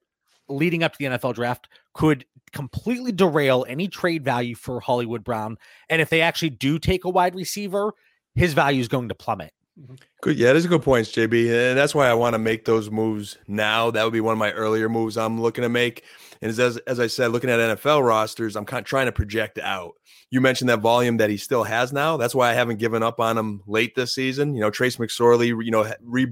[0.48, 5.56] leading up to the NFL draft could completely derail any trade value for Hollywood Brown.
[5.88, 7.94] And if they actually do take a wide receiver,
[8.34, 9.52] his value is going to plummet.
[9.78, 9.94] Mm-hmm.
[10.22, 10.38] Good.
[10.38, 11.70] Yeah, those are good points, JB.
[11.70, 13.90] And that's why I want to make those moves now.
[13.90, 16.04] That would be one of my earlier moves I'm looking to make.
[16.40, 19.58] And as, as I said, looking at NFL rosters, I'm kind of trying to project
[19.58, 19.94] out.
[20.30, 22.16] You mentioned that volume that he still has now.
[22.16, 24.54] That's why I haven't given up on him late this season.
[24.54, 26.26] You know, Trace McSorley, you know, re,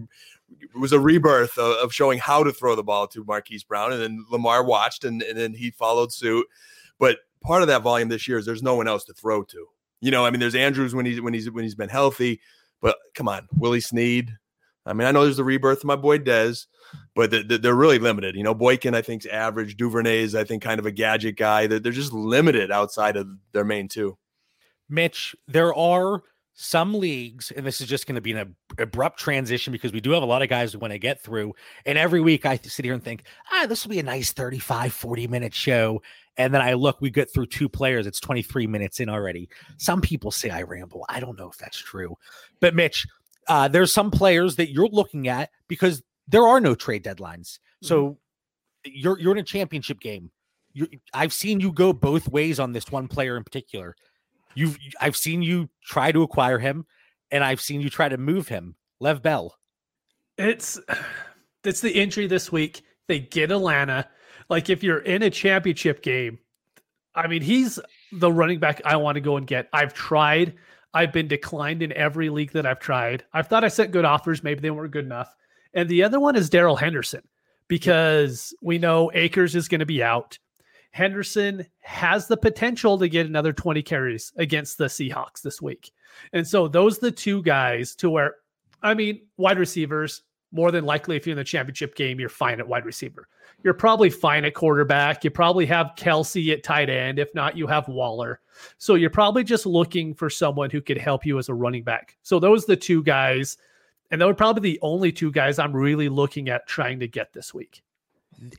[0.74, 3.92] was a rebirth of, of, showing how to throw the ball to Marquise Brown.
[3.92, 6.46] And then Lamar watched and, and then he followed suit.
[6.98, 9.66] But part of that volume this year is there's no one else to throw to.
[10.02, 12.40] You know, I mean, there's Andrews when he's when he's when he's been healthy.
[12.82, 14.36] But come on, Willie Snead.
[14.84, 16.66] I mean, I know there's the rebirth of my boy Dez,
[17.14, 18.34] but they're really limited.
[18.34, 19.76] You know, Boykin, I think, is average.
[19.76, 21.68] Duvernay is, I think, kind of a gadget guy.
[21.68, 24.18] They're just limited outside of their main two.
[24.88, 26.22] Mitch, there are
[26.54, 30.10] some leagues, and this is just going to be an abrupt transition because we do
[30.10, 31.54] have a lot of guys we want to get through.
[31.86, 34.92] And every week I sit here and think, ah, this will be a nice 35,
[34.92, 36.02] 40 minute show.
[36.36, 38.06] And then I look, we get through two players.
[38.06, 39.48] It's 23 minutes in already.
[39.76, 41.04] Some people say I ramble.
[41.08, 42.16] I don't know if that's true.
[42.60, 43.06] But Mitch,
[43.48, 47.58] uh, there's some players that you're looking at because there are no trade deadlines.
[47.82, 48.90] So mm-hmm.
[48.94, 50.30] you're you're in a championship game.
[50.72, 53.94] you I've seen you go both ways on this one player in particular.
[54.54, 56.86] You've I've seen you try to acquire him,
[57.30, 58.76] and I've seen you try to move him.
[59.00, 59.56] Lev Bell.
[60.38, 60.78] It's
[61.64, 62.82] it's the injury this week.
[63.08, 64.08] They get Atlanta.
[64.48, 66.38] Like if you're in a championship game,
[67.14, 67.78] I mean, he's
[68.12, 69.68] the running back I want to go and get.
[69.72, 70.54] I've tried.
[70.94, 73.24] I've been declined in every league that I've tried.
[73.32, 74.42] I've thought I sent good offers.
[74.42, 75.34] Maybe they weren't good enough.
[75.74, 77.22] And the other one is Darrell Henderson
[77.68, 80.38] because we know Akers is going to be out.
[80.90, 85.90] Henderson has the potential to get another 20 carries against the Seahawks this week.
[86.34, 88.36] And so those are the two guys to where,
[88.82, 92.60] I mean, wide receivers, more than likely, if you're in the championship game, you're fine
[92.60, 93.28] at wide receiver.
[93.64, 95.24] You're probably fine at quarterback.
[95.24, 97.18] You probably have Kelce at tight end.
[97.18, 98.40] If not, you have Waller.
[98.78, 102.16] So you're probably just looking for someone who could help you as a running back.
[102.22, 103.56] So those are the two guys.
[104.10, 107.32] And those are probably the only two guys I'm really looking at trying to get
[107.32, 107.82] this week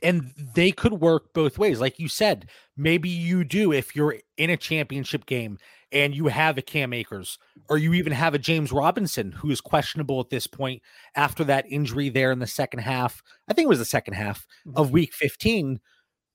[0.02, 1.80] and they could work both ways.
[1.80, 5.58] Like you said, maybe you do if you're in a championship game
[5.94, 7.38] and you have a Cam Akers,
[7.70, 10.82] or you even have a James Robinson who is questionable at this point
[11.14, 13.22] after that injury there in the second half.
[13.48, 14.94] I think it was the second half of mm-hmm.
[14.94, 15.80] week 15.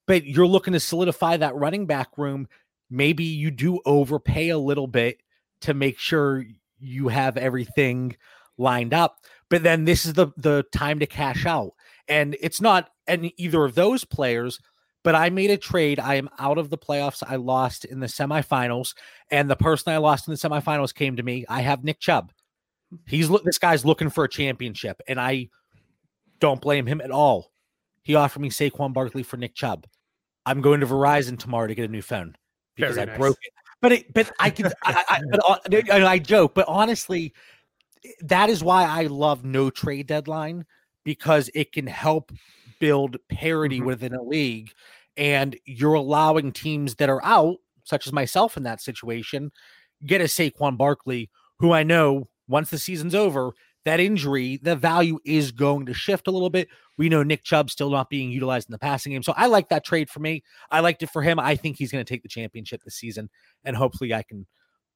[0.07, 2.47] But you're looking to solidify that running back room.
[2.89, 5.21] Maybe you do overpay a little bit
[5.61, 6.45] to make sure
[6.79, 8.15] you have everything
[8.57, 9.17] lined up.
[9.49, 11.73] But then this is the the time to cash out.
[12.07, 14.59] And it's not any either of those players,
[15.03, 15.99] but I made a trade.
[15.99, 17.23] I am out of the playoffs.
[17.25, 18.93] I lost in the semifinals,
[19.31, 21.45] and the person I lost in the semifinals came to me.
[21.47, 22.31] I have Nick Chubb.
[23.05, 25.49] He's this guy's looking for a championship, and I
[26.39, 27.51] don't blame him at all.
[28.03, 29.85] He offered me Saquon Barkley for Nick Chubb.
[30.45, 32.35] I'm going to Verizon tomorrow to get a new phone
[32.75, 33.19] because Very I nice.
[33.19, 33.53] broke it.
[33.81, 37.33] But it, but I could, I, I, but uh, I joke, but honestly,
[38.21, 40.65] that is why I love no trade deadline
[41.03, 42.31] because it can help
[42.79, 43.87] build parity mm-hmm.
[43.87, 44.71] within a league.
[45.17, 49.51] And you're allowing teams that are out, such as myself in that situation,
[50.05, 53.51] get a Saquon Barkley, who I know once the season's over,
[53.85, 56.67] that injury, the value is going to shift a little bit.
[56.97, 59.23] We know Nick Chubb still not being utilized in the passing game.
[59.23, 60.43] So I like that trade for me.
[60.69, 61.39] I liked it for him.
[61.39, 63.29] I think he's going to take the championship this season,
[63.63, 64.45] and hopefully I can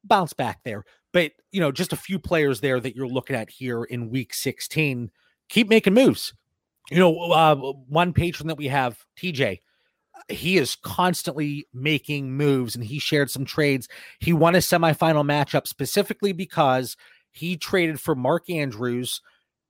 [0.04, 0.84] bounce back there.
[1.14, 4.34] But, you know, just a few players there that you're looking at here in week
[4.34, 5.12] 16.
[5.50, 6.34] Keep making moves
[6.92, 7.56] you know, uh,
[7.88, 9.60] one patron that we have, TJ,
[10.30, 13.88] he is constantly making moves and he shared some trades.
[14.20, 16.96] He won a semifinal matchup specifically because
[17.32, 19.22] he traded for Mark Andrews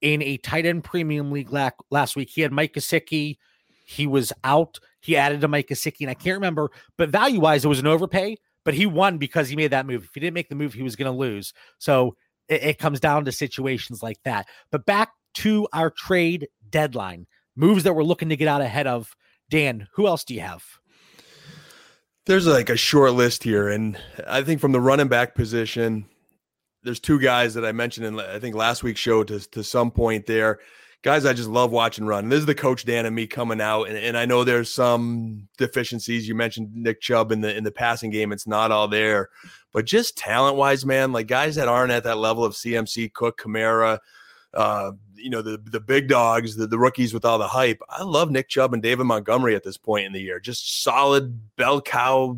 [0.02, 1.52] in a tight end premium league
[1.90, 2.30] last week.
[2.30, 3.38] He had Mike Gesicki.
[3.86, 4.80] He was out.
[5.00, 7.88] He added to Mike Gesicki, and I can't remember, but value wise, it was an
[7.88, 8.38] overpay.
[8.66, 10.06] But he won because he made that move.
[10.06, 11.54] If he didn't make the move, he was going to lose.
[11.80, 12.16] So
[12.48, 14.48] it, it comes down to situations like that.
[14.72, 19.16] But back to our trade deadline, moves that we're looking to get out ahead of.
[19.50, 20.64] Dan, who else do you have?
[22.26, 23.70] There's like a short list here.
[23.70, 26.06] And I think from the running back position,
[26.84, 29.92] there's two guys that I mentioned in I think last week's show to, to some
[29.92, 30.60] point there.
[31.02, 32.30] Guys, I just love watching run.
[32.30, 35.50] This is the coach Dan and me coming out, and, and I know there's some
[35.58, 36.30] deficiencies.
[36.30, 39.28] You mentioned Nick Chubb in the in the passing game; it's not all there,
[39.74, 43.38] but just talent wise, man, like guys that aren't at that level of CMC, Cook,
[43.38, 44.00] Kamara,
[44.54, 44.92] uh,
[45.24, 47.82] you know the the big dogs, the, the rookies with all the hype.
[47.90, 50.40] I love Nick Chubb and David Montgomery at this point in the year.
[50.40, 52.38] Just solid bell cow,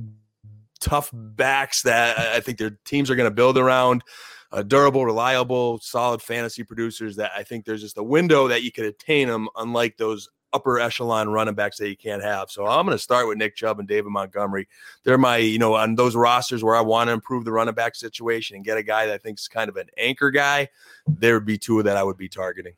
[0.80, 4.04] tough backs that I think their teams are going to build around.
[4.52, 8.72] Uh, durable, reliable, solid fantasy producers that I think there's just a window that you
[8.72, 12.50] could attain them, unlike those upper echelon running backs that you can't have.
[12.50, 14.68] So I'm going to start with Nick Chubb and David Montgomery.
[15.04, 17.96] They're my, you know, on those rosters where I want to improve the running back
[17.96, 20.70] situation and get a guy that I think is kind of an anchor guy.
[21.08, 22.74] There would be two that I would be targeting.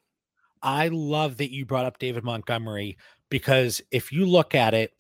[0.63, 2.97] I love that you brought up David Montgomery
[3.29, 4.93] because if you look at it,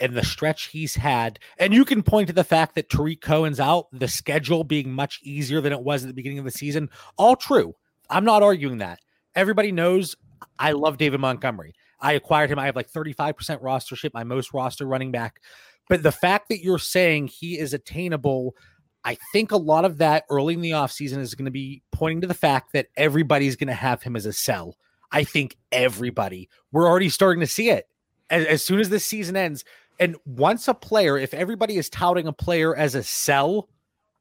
[0.00, 3.60] and the stretch he's had, and you can point to the fact that Tarik Cohen's
[3.60, 6.90] out, the schedule being much easier than it was at the beginning of the season.
[7.16, 7.74] All true.
[8.10, 9.00] I'm not arguing that.
[9.34, 10.14] Everybody knows
[10.58, 11.74] I love David Montgomery.
[12.00, 12.58] I acquired him.
[12.58, 15.40] I have like 35% rostership, my most roster running back.
[15.88, 18.56] But the fact that you're saying he is attainable,
[19.04, 22.22] I think a lot of that early in the offseason is going to be pointing
[22.22, 24.76] to the fact that everybody's going to have him as a sell.
[25.12, 26.48] I think everybody.
[26.72, 27.86] We're already starting to see it.
[28.28, 29.64] As, as soon as this season ends,
[29.98, 33.68] and once a player, if everybody is touting a player as a sell,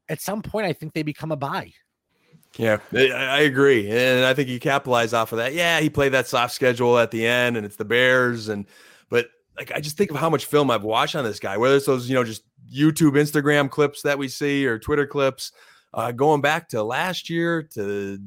[0.08, 1.74] at some point I think they become a buy.
[2.58, 5.54] Yeah, I agree, and I think he capitalized off of that.
[5.54, 8.66] Yeah, he played that soft schedule at the end, and it's the Bears, and
[9.10, 11.76] but like I just think of how much film I've watched on this guy, whether
[11.76, 15.52] it's those you know just YouTube, Instagram clips that we see or Twitter clips,
[15.94, 18.20] uh, going back to last year to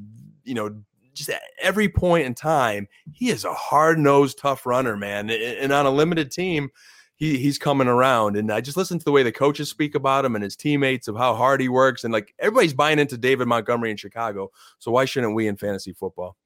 [0.44, 0.76] you know
[1.14, 5.72] just at every point in time, he is a hard nosed, tough runner, man, and
[5.72, 6.68] on a limited team
[7.18, 8.36] he he's coming around.
[8.36, 11.08] And I just listen to the way the coaches speak about him and his teammates
[11.08, 12.04] of how hard he works.
[12.04, 14.50] And like everybody's buying into David Montgomery in Chicago.
[14.78, 16.36] So why shouldn't we in fantasy football?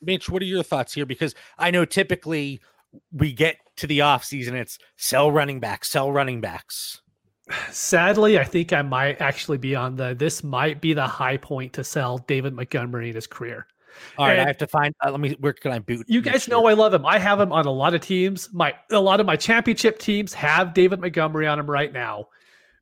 [0.00, 1.06] Mitch, what are your thoughts here?
[1.06, 2.60] Because I know typically
[3.12, 7.00] we get to the offseason, it's sell running backs, sell running backs.
[7.70, 11.72] Sadly, I think I might actually be on the this might be the high point
[11.74, 13.66] to sell David Montgomery in his career.
[14.18, 14.94] All right, and I have to find.
[15.04, 15.36] Uh, let me.
[15.40, 16.06] Where can I boot?
[16.08, 17.06] You guys know I love him.
[17.06, 18.48] I have him on a lot of teams.
[18.52, 22.28] My a lot of my championship teams have David Montgomery on him right now.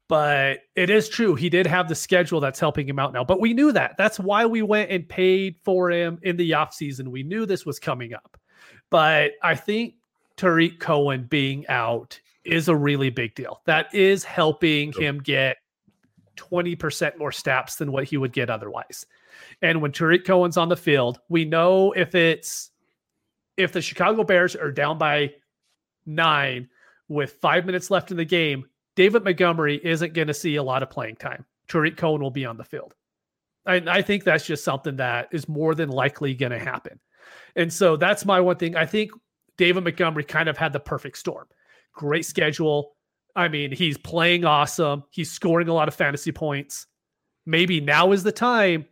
[0.08, 1.36] But it is true.
[1.36, 3.22] He did have the schedule that's helping him out now.
[3.22, 3.94] But we knew that.
[3.96, 7.08] That's why we went and paid for him in the offseason.
[7.08, 8.36] We knew this was coming up.
[8.90, 9.94] But I think
[10.36, 13.60] Tarik Cohen being out is a really big deal.
[13.66, 15.58] That is helping him get
[16.36, 19.06] 20% more snaps than what he would get otherwise.
[19.62, 22.70] And when Tarik Cohen's on the field, we know if it's
[23.56, 25.34] if the Chicago Bears are down by
[26.06, 26.68] nine
[27.08, 28.64] with five minutes left in the game,
[28.96, 31.44] David Montgomery isn't going to see a lot of playing time.
[31.68, 32.94] Tariq Cohen will be on the field.
[33.66, 36.98] And I think that's just something that is more than likely going to happen.
[37.56, 38.76] And so that's my one thing.
[38.76, 39.12] I think
[39.56, 41.46] David Montgomery kind of had the perfect storm.
[41.92, 42.96] Great schedule.
[43.36, 45.04] I mean, he's playing awesome.
[45.10, 46.86] He's scoring a lot of fantasy points.
[47.46, 48.86] Maybe now is the time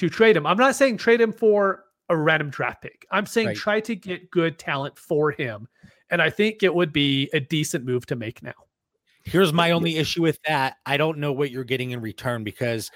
[0.00, 0.46] to trade him.
[0.46, 3.06] I'm not saying trade him for a random draft pick.
[3.10, 3.56] I'm saying right.
[3.56, 5.68] try to get good talent for him.
[6.08, 8.54] And I think it would be a decent move to make now.
[9.24, 10.76] Here's my only issue with that.
[10.86, 12.90] I don't know what you're getting in return because,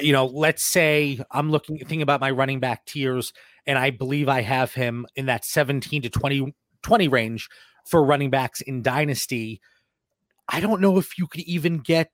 [0.00, 3.32] you know, let's say I'm looking thinking about my running back tiers,
[3.64, 7.48] and I believe I have him in that 17 to 20, 20 range
[7.86, 9.60] for running backs in Dynasty.
[10.48, 12.10] I don't know if you could even get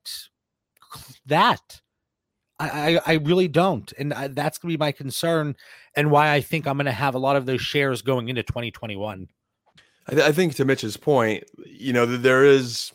[1.25, 1.81] that.
[2.59, 3.91] I, I, really don't.
[3.99, 5.55] And I, that's going to be my concern
[5.95, 8.41] and why I think I'm going to have a lot of those shares going into
[8.41, 9.27] 2021.
[10.07, 12.93] I, th- I think to Mitch's point, you know, there is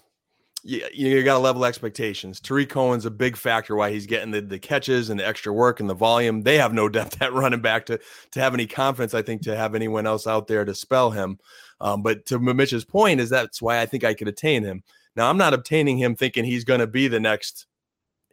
[0.65, 2.41] you, you got to level expectations.
[2.41, 5.81] Tarik Cohen's a big factor why he's getting the, the catches and the extra work
[5.81, 6.43] and the volume.
[6.43, 8.01] They have no depth at running back to
[8.33, 9.15] to have any confidence.
[9.15, 11.39] I think to have anyone else out there to spell him.
[11.81, 14.83] Um, but to Mitch's point is that's why I think I could attain him.
[15.17, 17.67] Now I'm not obtaining him thinking he's going to be the next,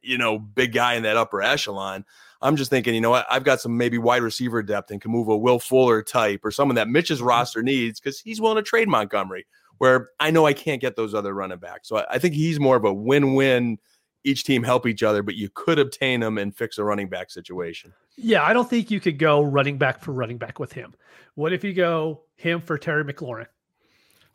[0.02, 2.06] you know, big guy in that upper echelon.
[2.42, 5.12] I'm just thinking, you know what, I've got some maybe wide receiver depth and can
[5.12, 7.28] move a Will Fuller type or someone that Mitch's mm-hmm.
[7.28, 9.46] roster needs because he's willing to trade Montgomery
[9.80, 11.88] where I know I can't get those other running backs.
[11.88, 13.80] So I, I think he's more of a win-win.
[14.26, 17.32] Each team help each other, but you could obtain them and fix a running back
[17.32, 17.94] situation.
[18.18, 20.94] Yeah, I don't think you could go running back for running back with him.
[21.36, 23.48] What if you go him for Terry McLaurin?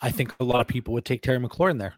[0.00, 1.94] I think a lot of people would take Terry McLaurin there.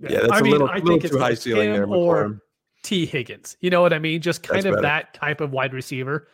[0.00, 1.84] Yeah, yeah that's I a mean, little, I little too high ceiling there.
[1.86, 2.40] Or
[2.86, 3.56] Tee Higgins.
[3.60, 4.20] You know what I mean?
[4.20, 4.82] Just kind that's of better.
[4.82, 6.28] that type of wide receiver.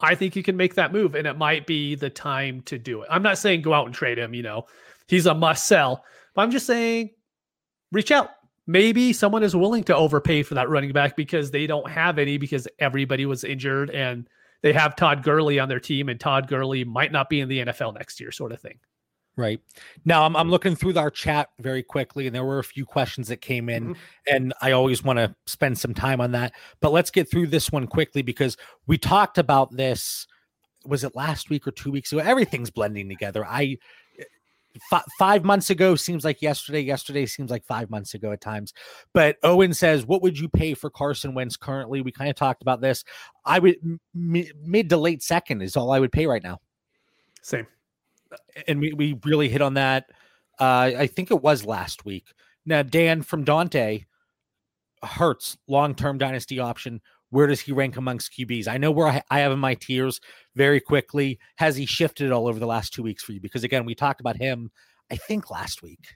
[0.00, 3.00] I think you can make that move, and it might be the time to do
[3.00, 3.08] it.
[3.10, 4.66] I'm not saying go out and trade him, you know,
[5.08, 6.04] he's a must sell.
[6.34, 7.10] But I'm just saying,
[7.90, 8.30] reach out.
[8.66, 12.36] Maybe someone is willing to overpay for that running back because they don't have any
[12.36, 14.28] because everybody was injured and
[14.62, 17.60] they have Todd Gurley on their team and Todd Gurley might not be in the
[17.60, 18.78] NFL next year, sort of thing.
[19.36, 19.60] Right.
[20.04, 23.26] Now I'm, I'm looking through our chat very quickly, and there were a few questions
[23.28, 24.34] that came in, mm-hmm.
[24.34, 26.52] and I always want to spend some time on that.
[26.80, 30.28] But let's get through this one quickly because we talked about this.
[30.86, 32.20] Was it last week or two weeks ago?
[32.20, 33.44] Everything's blending together.
[33.44, 33.78] I
[34.92, 36.80] f- five months ago seems like yesterday.
[36.80, 38.72] Yesterday seems like five months ago at times.
[39.12, 42.62] But Owen says, "What would you pay for Carson Wentz currently?" We kind of talked
[42.62, 43.04] about this.
[43.44, 46.60] I would m- mid to late second is all I would pay right now.
[47.42, 47.66] Same,
[48.66, 50.10] and we we really hit on that.
[50.58, 52.26] Uh, I think it was last week.
[52.66, 54.04] Now, Dan from Dante
[55.02, 57.00] Hurts long term dynasty option.
[57.30, 58.68] Where does he rank amongst QBs?
[58.68, 60.20] I know where I, I have in my tiers
[60.54, 61.38] very quickly.
[61.56, 63.40] Has he shifted all over the last two weeks for you?
[63.40, 64.70] Because again, we talked about him,
[65.10, 66.14] I think last week.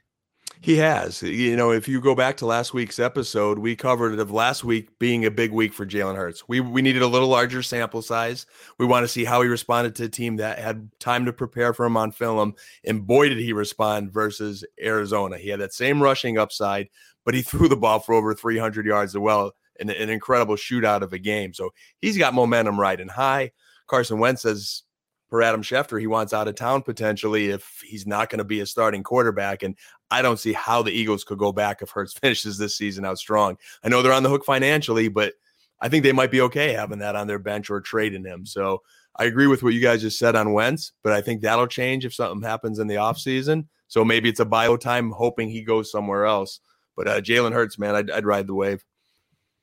[0.61, 1.23] He has.
[1.23, 4.65] You know, if you go back to last week's episode, we covered it of last
[4.65, 6.49] week being a big week for Jalen Hurts.
[6.49, 8.45] We we needed a little larger sample size.
[8.77, 11.73] We want to see how he responded to a team that had time to prepare
[11.73, 12.55] for him on film.
[12.83, 15.37] And boy, did he respond versus Arizona.
[15.37, 16.89] He had that same rushing upside,
[17.23, 21.01] but he threw the ball for over 300 yards as well an, an incredible shootout
[21.01, 21.53] of a game.
[21.53, 23.51] So he's got momentum riding high.
[23.87, 24.83] Carson Wentz says
[25.29, 28.59] for Adam Schefter, he wants out of town potentially if he's not going to be
[28.61, 29.63] a starting quarterback.
[29.63, 29.75] And
[30.09, 33.19] I don't see how the Eagles could go back if Hurts finishes this season out
[33.19, 33.57] strong.
[33.83, 35.33] I know they're on the hook financially, but
[35.81, 38.45] I think they might be okay having that on their bench or trading him.
[38.45, 38.81] So
[39.15, 42.05] I agree with what you guys just said on Wentz, but I think that'll change
[42.05, 43.67] if something happens in the offseason.
[43.87, 46.59] So maybe it's a bio time hoping he goes somewhere else.
[46.95, 48.83] But uh, Jalen Hurts, man, I'd, I'd ride the wave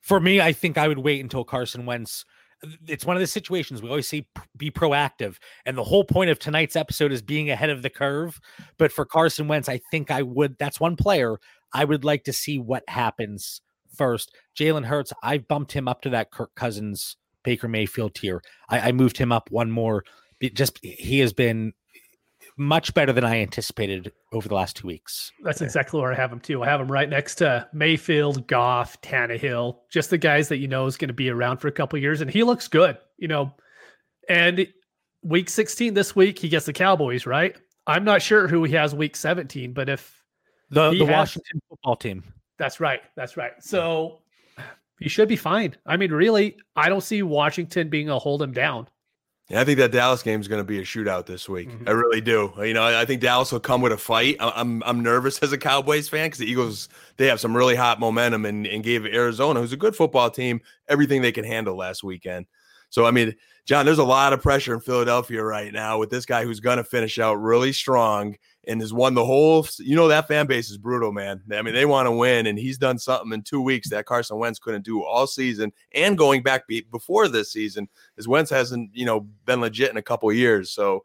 [0.07, 2.23] for me, I think I would wait until Carson Wentz.
[2.87, 6.39] It's one of the situations we always say be proactive, and the whole point of
[6.39, 8.39] tonight's episode is being ahead of the curve.
[8.77, 10.57] But for Carson Wentz, I think I would.
[10.57, 11.37] That's one player
[11.73, 13.61] I would like to see what happens
[13.95, 14.35] first.
[14.57, 18.41] Jalen Hurts, I've bumped him up to that Kirk Cousins, Baker Mayfield tier.
[18.69, 20.03] I, I moved him up one more.
[20.53, 21.73] Just he has been
[22.57, 25.31] much better than I anticipated over the last two weeks.
[25.43, 26.63] That's exactly where I have him too.
[26.63, 30.85] I have him right next to Mayfield, Goff, Tannehill, just the guys that you know
[30.85, 32.97] is going to be around for a couple years, and he looks good.
[33.17, 33.53] You know,
[34.29, 34.67] and
[35.23, 37.55] week 16 this week he gets the Cowboys right.
[37.85, 40.23] I'm not sure who he has week 17, but if
[40.69, 42.23] the the has, Washington football team.
[42.57, 43.01] That's right.
[43.15, 43.53] That's right.
[43.59, 44.19] So
[44.99, 45.75] He should be fine.
[45.85, 48.87] I mean, really, I don't see Washington being a hold him down.
[49.49, 51.69] Yeah, I think that Dallas game is going to be a shootout this week.
[51.69, 51.87] Mm-hmm.
[51.87, 52.51] I really do.
[52.57, 54.35] You know, I think Dallas will come with a fight.
[54.39, 57.99] I'm I'm nervous as a Cowboys fan because the Eagles they have some really hot
[57.99, 62.03] momentum and, and gave Arizona, who's a good football team, everything they can handle last
[62.03, 62.45] weekend.
[62.89, 63.35] So I mean,
[63.65, 66.77] John, there's a lot of pressure in Philadelphia right now with this guy who's going
[66.77, 68.35] to finish out really strong
[68.67, 69.65] and has won the whole.
[69.79, 71.41] You know that fan base is brutal, man.
[71.51, 74.37] I mean, they want to win, and he's done something in two weeks that Carson
[74.37, 77.87] Wentz couldn't do all season, and going back be, before this season,
[78.17, 80.69] as Wentz hasn't you know been legit in a couple years.
[80.69, 81.03] So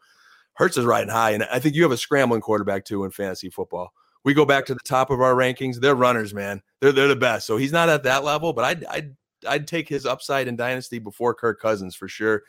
[0.55, 3.49] Hurts is riding high, and I think you have a scrambling quarterback too in fantasy
[3.49, 3.93] football.
[4.25, 6.63] We go back to the top of our rankings; they're runners, man.
[6.81, 7.47] They're they're the best.
[7.47, 10.99] So he's not at that level, but I'd I'd I'd take his upside in dynasty
[10.99, 12.43] before Kirk Cousins for sure.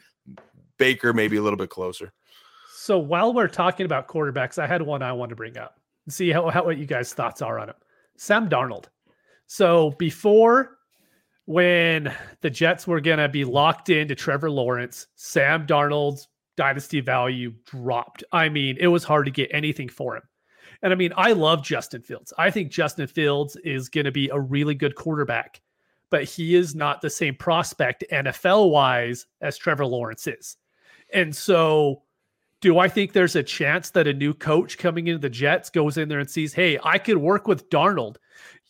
[0.77, 2.13] Baker maybe a little bit closer.
[2.83, 6.13] So while we're talking about quarterbacks, I had one I want to bring up and
[6.13, 7.75] see how, how what you guys' thoughts are on him.
[8.17, 8.87] Sam Darnold.
[9.47, 10.79] So before
[11.45, 16.27] when the Jets were to be locked into Trevor Lawrence, Sam Darnold's
[16.57, 18.25] dynasty value dropped.
[18.33, 20.23] I mean, it was hard to get anything for him.
[20.81, 22.33] And I mean, I love Justin Fields.
[22.37, 25.61] I think Justin Fields is going to be a really good quarterback,
[26.09, 30.57] but he is not the same prospect NFL wise as Trevor Lawrence is.
[31.13, 32.01] And so
[32.63, 35.97] do I think there's a chance that a new coach coming into the Jets goes
[35.97, 38.15] in there and sees, hey, I could work with Darnold.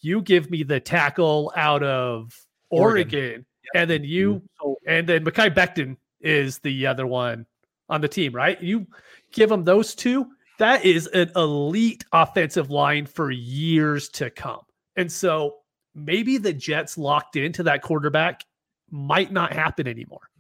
[0.02, 2.36] You give me the tackle out of
[2.72, 3.46] Oregon, Oregon.
[3.66, 3.72] Yep.
[3.76, 4.72] and then you, mm-hmm.
[4.88, 7.46] and then Mekhi Becton is the other one
[7.88, 8.60] on the team, right?
[8.64, 8.88] You
[9.32, 10.26] give them those two.
[10.58, 14.62] That is an elite offensive line for years to come.
[14.96, 15.58] And so
[15.94, 18.44] maybe the Jets locked into that quarterback
[18.90, 20.32] might not happen anymore.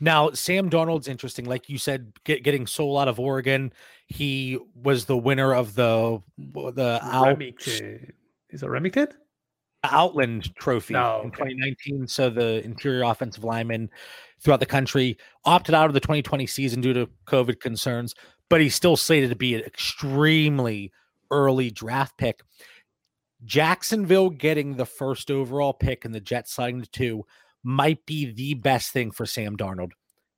[0.00, 1.44] Now, Sam Darnold's interesting.
[1.44, 3.72] Like you said, get, getting Sewell out of Oregon.
[4.06, 8.12] He was the winner of the the Remington.
[8.50, 9.08] Is it Remington?
[9.84, 12.06] Outland Trophy oh, in 2019.
[12.06, 13.90] So the interior offensive lineman
[14.40, 18.14] throughout the country opted out of the 2020 season due to COVID concerns,
[18.48, 20.92] but he's still slated to be an extremely
[21.30, 22.42] early draft pick.
[23.44, 27.26] Jacksonville getting the first overall pick and the Jets sliding to two
[27.64, 29.92] might be the best thing for Sam Darnold.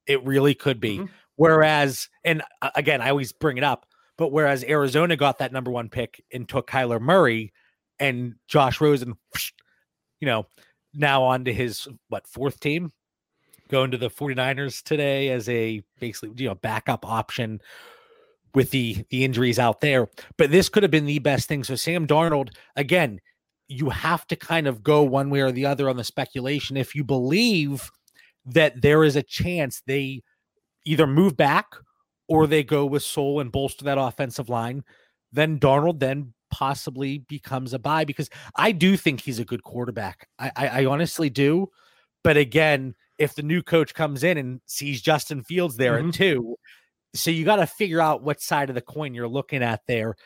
[0.06, 0.98] It really could be.
[0.98, 1.06] Mm-hmm.
[1.34, 5.70] Whereas, and uh, again, I always bring it up, but whereas Arizona got that number
[5.70, 7.52] one pick and took Kyler Murray
[7.98, 9.16] and Josh Rosen,
[10.20, 10.46] you know,
[10.94, 12.92] now on to his what fourth team,
[13.68, 17.60] going to the 49ers today as a basically, you know, backup option
[18.54, 20.08] with the the injuries out there.
[20.38, 21.64] But this could have been the best thing.
[21.64, 23.20] So Sam Darnold, again,
[23.68, 26.76] you have to kind of go one way or the other on the speculation.
[26.76, 27.90] If you believe
[28.46, 30.22] that there is a chance they
[30.84, 31.66] either move back
[32.28, 34.84] or they go with Sewell and bolster that offensive line,
[35.32, 40.28] then Darnold then possibly becomes a buy because I do think he's a good quarterback.
[40.38, 41.70] I, I, I honestly do.
[42.22, 46.08] But again, if the new coach comes in and sees Justin Fields there mm-hmm.
[46.08, 46.56] at two,
[47.14, 50.16] so you got to figure out what side of the coin you're looking at there.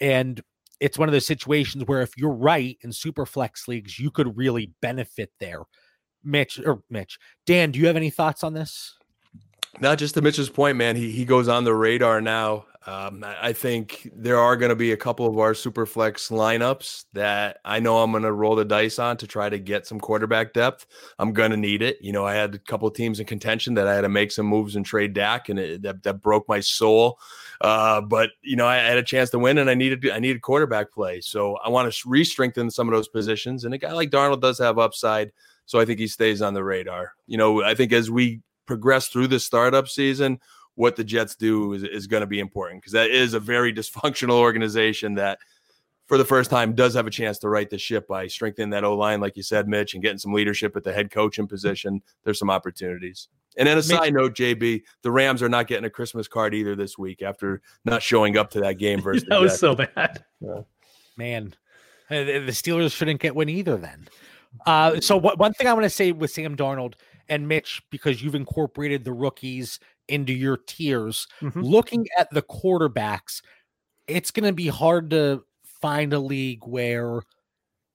[0.00, 0.40] And
[0.80, 4.36] it's one of those situations where if you're right in super flex leagues, you could
[4.36, 5.62] really benefit there.
[6.24, 8.96] Mitch or Mitch, Dan, do you have any thoughts on this?
[9.80, 10.96] Not just to Mitch's point, man.
[10.96, 12.66] He he goes on the radar now.
[12.86, 17.04] Um, I think there are going to be a couple of our super flex lineups
[17.12, 20.00] that I know I'm going to roll the dice on to try to get some
[20.00, 20.86] quarterback depth.
[21.18, 21.98] I'm going to need it.
[22.00, 24.32] You know, I had a couple of teams in contention that I had to make
[24.32, 27.18] some moves and trade Dak, and it, that, that broke my soul.
[27.60, 30.40] Uh, but you know, I had a chance to win, and I needed I needed
[30.40, 31.20] quarterback play.
[31.20, 33.66] So I want to re-strengthen some of those positions.
[33.66, 35.32] And a guy like Darnold does have upside,
[35.66, 37.12] so I think he stays on the radar.
[37.26, 40.38] You know, I think as we progress through the startup season
[40.74, 43.72] what the Jets do is, is going to be important because that is a very
[43.74, 45.38] dysfunctional organization that,
[46.06, 48.84] for the first time, does have a chance to right the ship by strengthening that
[48.84, 52.02] O line, like you said, Mitch, and getting some leadership at the head coaching position.
[52.24, 53.28] There's some opportunities.
[53.56, 56.76] And then a side note, JB, the Rams are not getting a Christmas card either
[56.76, 59.24] this week after not showing up to that game versus.
[59.28, 60.24] that was so bad.
[60.40, 60.60] Yeah.
[61.16, 61.54] Man,
[62.08, 63.76] the Steelers shouldn't get one either.
[63.76, 64.08] Then,
[64.66, 66.94] uh, so what, one thing I want to say with Sam Darnold
[67.28, 69.80] and Mitch, because you've incorporated the rookies
[70.10, 71.26] into your tiers.
[71.40, 71.60] Mm-hmm.
[71.60, 73.42] Looking at the quarterbacks,
[74.06, 77.22] it's going to be hard to find a league where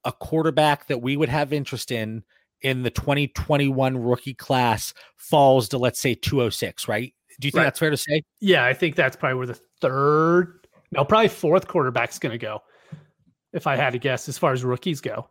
[0.04, 2.24] a quarterback that we would have interest in
[2.62, 7.14] in the 2021 rookie class falls to let's say 206, right?
[7.40, 7.64] Do you think right.
[7.66, 8.24] that's fair to say?
[8.40, 12.62] Yeah, I think that's probably where the third, no, probably fourth quarterback's going to go.
[13.54, 15.30] If I had to guess, as far as rookies go.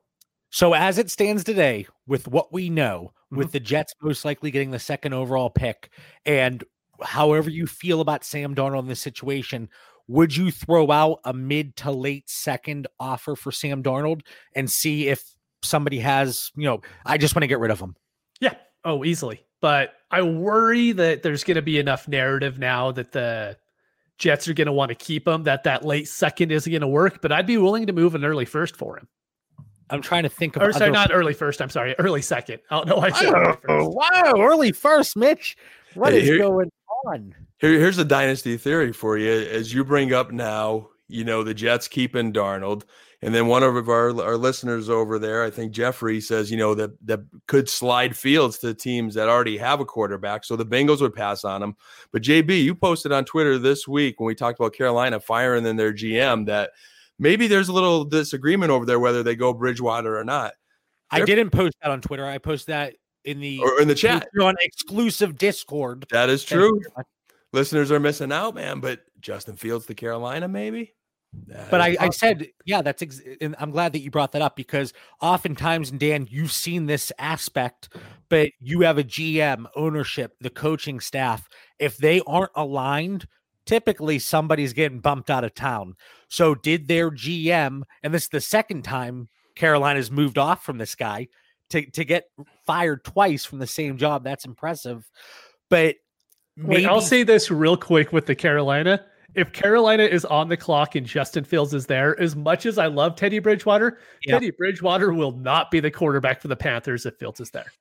[0.51, 3.39] So as it stands today, with what we know, mm-hmm.
[3.39, 5.91] with the Jets most likely getting the second overall pick,
[6.25, 6.63] and
[7.03, 9.69] however you feel about Sam Darnold in this situation,
[10.09, 14.21] would you throw out a mid to late second offer for Sam Darnold
[14.55, 15.25] and see if
[15.63, 17.97] somebody has, you know, I just want to get rid of him.
[18.41, 18.55] Yeah.
[18.85, 19.45] Oh, easily.
[19.63, 23.57] But I worry that there's going to be enough narrative now that the
[24.19, 26.87] Jets are going to want to keep him, that that late second isn't going to
[26.87, 27.23] work.
[27.23, 29.09] But I'd be willing to move an early first for him.
[29.89, 30.63] I'm trying to think of.
[30.63, 31.63] Or sorry, other- not early first.
[31.63, 32.61] I'm sorry, early second.
[32.71, 33.91] I don't know why I said early Oh, first.
[33.97, 35.57] wow, early first, Mitch.
[35.95, 36.71] What Hey, is here- going
[37.07, 37.35] on?
[37.59, 39.31] Here, here's a dynasty theory for you.
[39.31, 42.85] As you bring up now, you know, the Jets keeping Darnold.
[43.23, 46.75] And then one of our, our listeners over there, I think Jeffrey says, you know,
[46.75, 50.45] that that could slide fields to teams that already have a quarterback.
[50.45, 51.75] So the Bengals would pass on him.
[52.13, 55.77] But JB, you posted on Twitter this week when we talked about Carolina firing in
[55.77, 56.73] their GM that
[57.19, 60.53] maybe there's a little disagreement over there whether they go Bridgewater or not.
[61.11, 62.27] I didn't post that on Twitter.
[62.27, 62.95] I posted that
[63.25, 64.29] in the Or in the chat.
[64.41, 66.07] on exclusive Discord.
[66.11, 66.81] That is true.
[67.53, 68.81] Listeners are missing out, man.
[68.81, 70.95] But Justin Fields to Carolina, maybe.
[71.47, 73.03] That But I, I said, yeah, that's.
[73.03, 77.11] Ex- and I'm glad that you brought that up because oftentimes, Dan, you've seen this
[77.19, 77.89] aspect,
[78.29, 81.49] but you have a GM, ownership, the coaching staff.
[81.79, 83.27] If they aren't aligned,
[83.67, 85.97] typically somebody's getting bumped out of town.
[86.29, 90.95] So, did their GM, and this is the second time Carolina's moved off from this
[90.95, 91.29] guy
[91.71, 92.25] to to get
[92.67, 94.25] fired twice from the same job?
[94.25, 95.09] That's impressive.
[95.71, 95.97] But
[96.57, 99.05] Wait, I'll say this real quick with the Carolina.
[99.35, 102.87] If Carolina is on the clock and Justin Fields is there, as much as I
[102.87, 104.35] love Teddy Bridgewater, Yeah.
[104.35, 107.73] Teddy Bridgewater will not be the quarterback for the Panthers if Fields is there.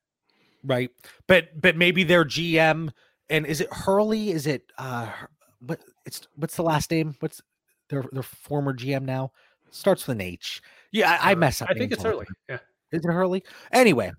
[0.64, 0.90] right
[1.28, 2.90] but but maybe their gm
[3.28, 5.06] and is it hurley is it uh
[5.60, 7.40] what it's what's the last name what's
[7.90, 9.30] their their former gm now
[9.70, 12.26] starts with an h yeah i, I mess up I think it's early.
[12.48, 12.58] Yeah.
[12.94, 13.44] Is it Hurley?
[13.72, 14.12] Anyway,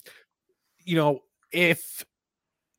[0.84, 1.22] you know,
[1.52, 2.06] if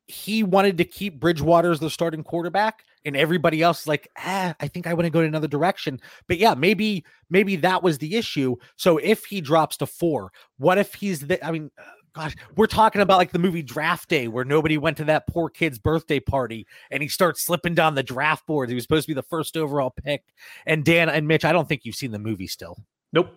[0.07, 4.55] he wanted to keep Bridgewater as the starting quarterback and everybody else is like, ah,
[4.59, 5.99] I think I want to go in another direction.
[6.27, 8.55] But yeah, maybe, maybe that was the issue.
[8.77, 11.71] So if he drops to four, what if he's the, I mean,
[12.13, 15.49] gosh, we're talking about like the movie Draft Day where nobody went to that poor
[15.49, 18.69] kid's birthday party and he starts slipping down the draft boards.
[18.69, 20.23] He was supposed to be the first overall pick.
[20.65, 22.77] And Dan and Mitch, I don't think you've seen the movie still.
[23.11, 23.29] Nope.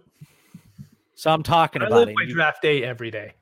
[1.20, 2.14] So I'm talking I about live it.
[2.14, 3.34] my You- draft day every day.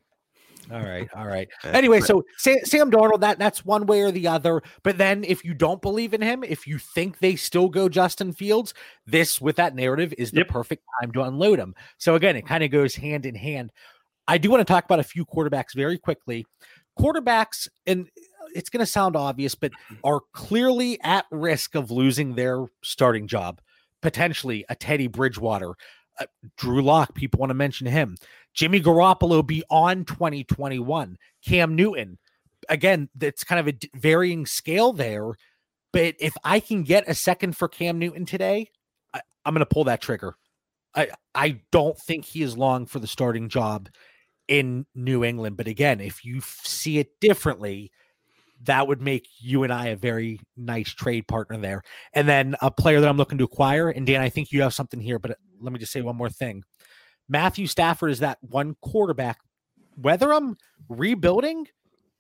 [0.72, 1.48] all right, all right.
[1.64, 4.62] Anyway, so Sam, Sam Darnold, that that's one way or the other.
[4.82, 8.32] But then, if you don't believe in him, if you think they still go Justin
[8.32, 8.74] Fields,
[9.06, 10.48] this with that narrative is the Yep.
[10.48, 11.72] perfect time to unload him.
[11.98, 13.70] So again, it kind of goes hand in hand.
[14.26, 16.44] I do want to talk about a few quarterbacks very quickly.
[16.98, 19.94] Quarterbacks, and uh, it's going to sound obvious, but mm-hmm.
[20.02, 23.60] are clearly at risk of losing their starting job.
[24.02, 25.74] Potentially a Teddy Bridgewater,
[26.20, 27.14] uh, Drew Lock.
[27.14, 28.16] People want to mention him.
[28.54, 31.16] Jimmy Garoppolo beyond 2021.
[31.44, 32.18] Cam Newton.
[32.68, 35.32] Again, that's kind of a varying scale there.
[35.92, 38.70] But if I can get a second for Cam Newton today,
[39.14, 40.34] I, I'm going to pull that trigger.
[40.94, 43.88] I I don't think he is long for the starting job
[44.48, 45.56] in New England.
[45.56, 47.92] But again, if you f- see it differently,
[48.64, 51.82] that would make you and I a very nice trade partner there.
[52.12, 53.88] And then a player that I'm looking to acquire.
[53.88, 56.30] And Dan, I think you have something here, but let me just say one more
[56.30, 56.62] thing.
[57.28, 59.38] Matthew Stafford is that one quarterback.
[59.96, 60.56] Whether I'm
[60.88, 61.66] rebuilding,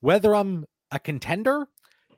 [0.00, 1.66] whether I'm a contender,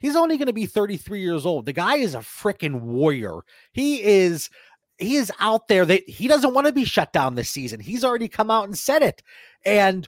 [0.00, 1.66] he's only going to be 33 years old.
[1.66, 3.40] The guy is a freaking warrior.
[3.72, 4.50] He is
[4.98, 7.80] he is out there that he doesn't want to be shut down this season.
[7.80, 9.22] He's already come out and said it.
[9.64, 10.06] And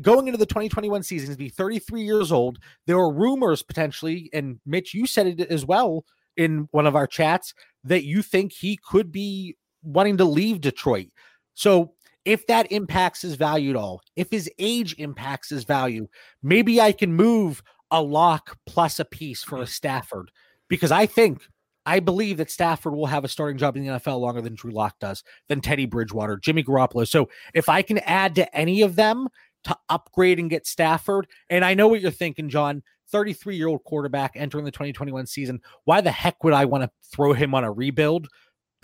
[0.00, 2.58] going into the 2021 season, he's be 33 years old.
[2.86, 6.04] There are rumors potentially, and Mitch, you said it as well
[6.36, 11.08] in one of our chats that you think he could be wanting to leave Detroit.
[11.54, 11.92] So
[12.24, 16.08] if that impacts his value at all, if his age impacts his value,
[16.42, 20.30] maybe I can move a lock plus a piece for a Stafford
[20.68, 21.42] because I think
[21.86, 24.70] I believe that Stafford will have a starting job in the NFL longer than Drew
[24.70, 27.06] Lock does, than Teddy Bridgewater, Jimmy Garoppolo.
[27.06, 29.28] So if I can add to any of them
[29.64, 32.82] to upgrade and get Stafford, and I know what you're thinking, John.
[33.12, 35.60] 33 year old quarterback entering the 2021 season.
[35.84, 38.28] Why the heck would I want to throw him on a rebuild?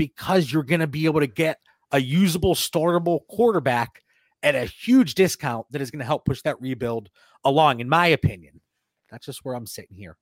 [0.01, 1.59] Because you're going to be able to get
[1.93, 4.03] a usable, startable quarterback
[4.43, 7.11] at a huge discount that is going to help push that rebuild
[7.45, 8.63] along, in my opinion.
[9.11, 10.17] That's just where I'm sitting here.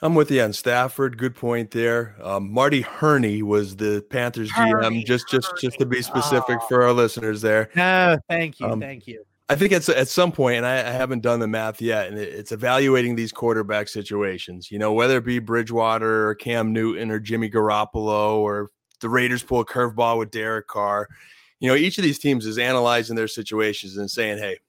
[0.00, 1.18] I'm with you on Stafford.
[1.18, 2.14] Good point there.
[2.22, 4.82] Um, Marty Hurney was the Panthers GM.
[4.82, 6.66] Herney, just, just, just to be specific Oh.
[6.68, 7.70] for our listeners there.
[7.74, 8.66] No, thank you.
[8.68, 9.24] Um, thank you.
[9.48, 12.16] I think it's at some point, and I, I haven't done the math yet, and
[12.18, 14.70] it- it's evaluating these quarterback situations.
[14.70, 18.70] You know, whether it be Bridgewater or Cam Newton or Jimmy Garoppolo or
[19.04, 21.10] the Raiders pull a curveball with Derek Carr.
[21.60, 24.60] You know, each of these teams is analyzing their situations and saying, "Hey,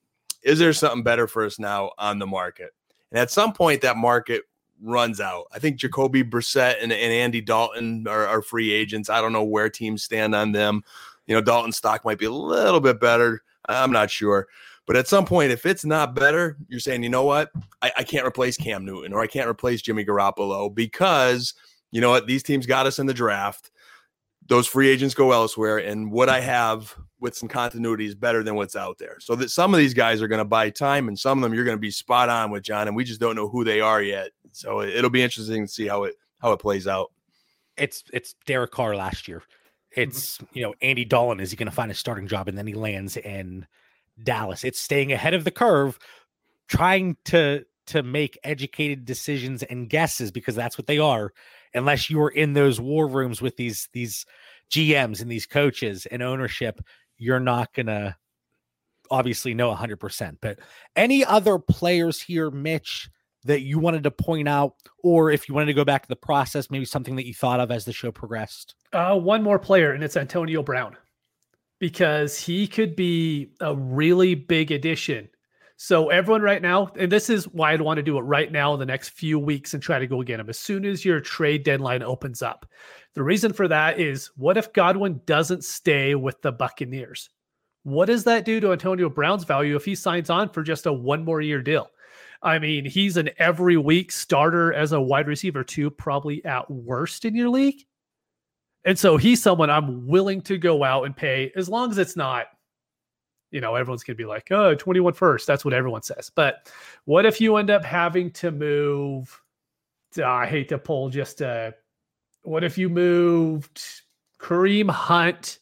[0.43, 2.71] is there something better for us now on the market?"
[3.11, 4.43] And at some point, that market
[4.81, 5.45] runs out.
[5.53, 9.09] I think Jacoby Brissett and, and Andy Dalton are, are free agents.
[9.09, 10.83] I don't know where teams stand on them.
[11.27, 13.41] You know, Dalton's stock might be a little bit better.
[13.69, 14.47] I'm not sure.
[14.85, 17.51] But at some point, if it's not better, you're saying, you know what?
[17.81, 21.53] I, I can't replace Cam Newton or I can't replace Jimmy Garoppolo because
[21.95, 22.27] you know what?
[22.27, 23.71] These teams got us in the draft.
[24.47, 25.79] Those free agents go elsewhere.
[25.79, 29.17] And what I have with some continuity is better than what's out there.
[29.19, 31.53] So that some of these guys are going to buy time and some of them
[31.53, 32.87] you're going to be spot on with John.
[32.87, 34.29] And we just don't know who they are yet.
[34.51, 37.11] So it'll be interesting to see how it how it plays out.
[37.77, 39.39] It's it's Derek Carr last year.
[39.39, 40.01] Mm-hmm.
[40.01, 42.67] It's you know Andy Dalton is he going to find a starting job and then
[42.67, 43.65] he lands in
[44.23, 44.63] Dallas.
[44.63, 45.97] It's staying ahead of the curve,
[46.67, 51.33] trying to to make educated decisions and guesses because that's what they are.
[51.75, 54.25] Unless you are in those war rooms with these these
[54.71, 56.81] GMs and these coaches and ownership,
[57.17, 58.17] you're not gonna
[59.11, 60.37] obviously know 100%.
[60.41, 60.59] But
[60.95, 63.09] any other players here, Mitch,
[63.43, 64.73] that you wanted to point out,
[65.03, 67.59] or if you wanted to go back to the process, maybe something that you thought
[67.59, 68.75] of as the show progressed?
[68.91, 70.97] Uh, one more player, and it's Antonio Brown
[71.79, 75.29] because he could be a really big addition.
[75.77, 78.73] So everyone right now, and this is why I'd want to do it right now
[78.73, 81.19] in the next few weeks and try to go get him as soon as your
[81.19, 82.65] trade deadline opens up.
[83.13, 87.29] The reason for that is what if Godwin doesn't stay with the Buccaneers?
[87.83, 90.93] What does that do to Antonio Brown's value if he signs on for just a
[90.93, 91.89] one more year deal?
[92.41, 97.25] I mean, he's an every week starter as a wide receiver, too, probably at worst
[97.25, 97.83] in your league.
[98.85, 102.15] And so he's someone I'm willing to go out and pay as long as it's
[102.15, 102.47] not,
[103.55, 105.47] you know, everyone's going to be like, oh, 21 first.
[105.47, 106.29] That's what everyone says.
[106.29, 106.69] But
[107.05, 109.41] what if you end up having to move?
[110.17, 111.73] Uh, I hate to pull just a,
[112.43, 113.81] what if you moved
[114.41, 115.59] Kareem Hunt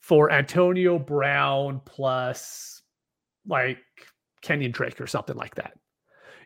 [0.00, 2.82] for Antonio Brown plus
[3.46, 3.78] like
[4.42, 5.78] Kenyon Drake or something like that?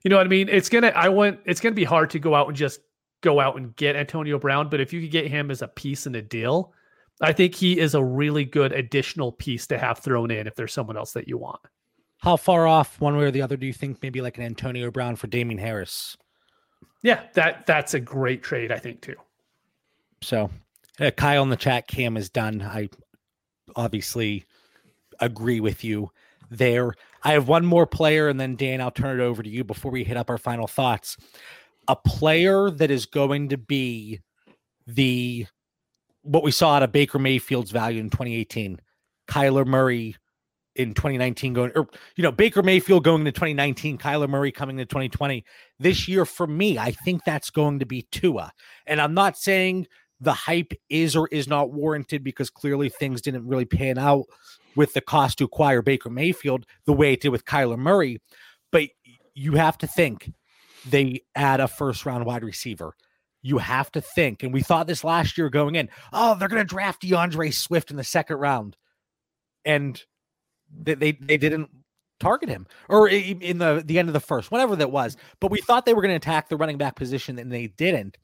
[0.05, 0.49] You know what I mean?
[0.49, 2.81] It's gonna I want it's gonna be hard to go out and just
[3.21, 6.07] go out and get Antonio Brown, but if you could get him as a piece
[6.07, 6.73] in a deal,
[7.21, 10.73] I think he is a really good additional piece to have thrown in if there's
[10.73, 11.61] someone else that you want.
[12.19, 14.91] How far off, one way or the other, do you think maybe like an Antonio
[14.91, 16.17] Brown for Damien Harris?
[17.03, 19.15] Yeah, that that's a great trade, I think too.
[20.21, 20.51] So,
[20.99, 22.61] uh, Kyle in the chat, Cam is done.
[22.61, 22.89] I
[23.77, 24.45] obviously
[25.21, 26.11] agree with you
[26.51, 26.95] there.
[27.23, 29.93] I have one more player, and then Dan, I'll turn it over to you before
[29.93, 31.17] we hit up our final thoughts
[31.89, 34.21] a player that is going to be
[34.87, 35.47] the
[36.23, 38.81] what we saw out of Baker Mayfield's value in 2018,
[39.29, 40.17] Kyler Murray
[40.77, 44.87] in 2019 going or you know Baker Mayfield going to 2019, Kyler Murray coming to
[44.87, 45.45] 2020.
[45.79, 48.53] This year for me, I think that's going to be Tua.
[48.87, 49.89] And I'm not saying
[50.21, 54.27] the hype is or is not warranted because clearly things didn't really pan out
[54.77, 58.21] with the cost to acquire Baker Mayfield the way it did with Kyler Murray.
[58.71, 58.91] But
[59.35, 60.33] you have to think
[60.89, 62.95] they add a first round wide receiver.
[63.43, 66.63] You have to think, and we thought this last year going in, oh, they're going
[66.63, 68.77] to draft D'Andre Swift in the second round.
[69.65, 70.03] And
[70.77, 71.71] they, they, they didn't
[72.21, 75.17] target him or in the, the end of the first, whatever that was.
[75.41, 78.19] But we thought they were going to attack the running back position and they didn't.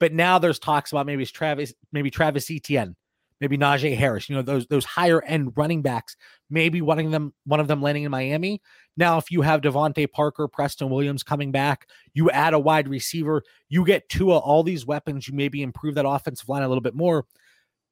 [0.00, 2.94] But now there's talks about maybe it's Travis, maybe Travis Etienne
[3.40, 6.16] maybe Najee Harris, you know, those those higher end running backs,
[6.50, 8.60] maybe one of them one of them landing in Miami.
[8.96, 13.42] Now, if you have DeVante Parker, Preston Williams coming back, you add a wide receiver,
[13.68, 16.82] you get two of all these weapons, you maybe improve that offensive line a little
[16.82, 17.26] bit more.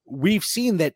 [0.04, 0.94] We've seen that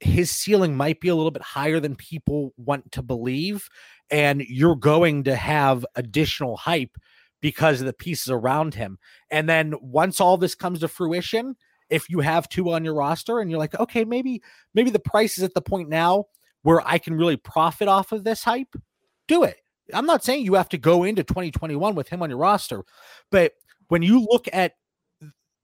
[0.00, 3.68] his ceiling might be a little bit higher than people want to believe,
[4.10, 6.96] and you're going to have additional hype
[7.40, 8.98] because of the pieces around him.
[9.30, 11.56] And then once all this comes to fruition,
[11.90, 14.42] if you have two on your roster and you're like, okay, maybe
[14.74, 16.26] maybe the price is at the point now
[16.62, 18.74] where I can really profit off of this hype,
[19.28, 19.56] do it.
[19.94, 22.82] I'm not saying you have to go into 2021 with him on your roster,
[23.30, 23.52] but
[23.88, 24.72] when you look at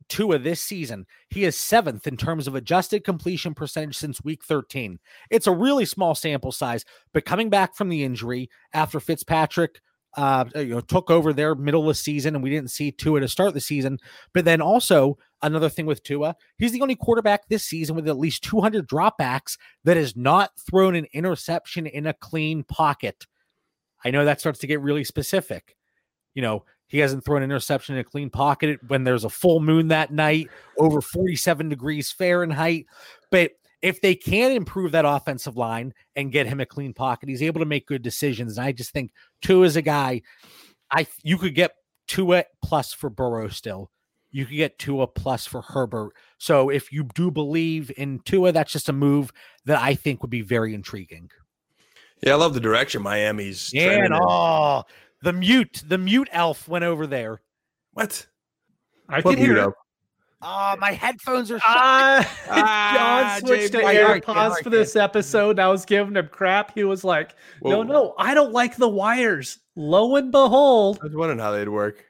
[0.09, 4.99] Tua this season, he is seventh in terms of adjusted completion percentage since week 13.
[5.31, 9.81] It's a really small sample size, but coming back from the injury after Fitzpatrick
[10.17, 13.21] uh, you know, took over their middle of the season, and we didn't see Tua
[13.21, 13.99] to start the season.
[14.35, 18.19] But then also another thing with Tua, he's the only quarterback this season with at
[18.19, 23.27] least 200 dropbacks that has not thrown an interception in a clean pocket.
[24.05, 25.77] I know that starts to get really specific.
[26.35, 29.61] You know, he hasn't thrown an interception in a clean pocket when there's a full
[29.61, 32.87] moon that night, over 47 degrees Fahrenheit.
[33.31, 37.43] But if they can improve that offensive line and get him a clean pocket, he's
[37.43, 38.57] able to make good decisions.
[38.57, 39.11] And I just think
[39.43, 40.23] Tua is a guy.
[40.91, 41.73] I you could get
[42.07, 43.91] Tua plus for Burrow still.
[44.33, 46.13] You could get Tua plus for Herbert.
[46.39, 49.31] So if you do believe in Tua, that's just a move
[49.67, 51.31] that I think would be very intriguing.
[52.23, 53.73] Yeah, I love the direction Miami's.
[53.73, 54.85] Yeah, and oh,
[55.23, 57.41] the mute, the mute elf went over there.
[57.93, 58.27] What?
[59.09, 59.75] I can hear it.
[60.45, 61.69] Oh, my headphones are shut.
[61.69, 63.83] Uh, Ah, John switched to JB.
[63.83, 65.61] All right, all right, AirPods all right, for this episode.
[65.61, 66.75] I was giving him crap.
[66.75, 71.15] He was like, "No, no, I don't like the wires." Lo and behold, I was
[71.15, 72.05] wondering how they'd work.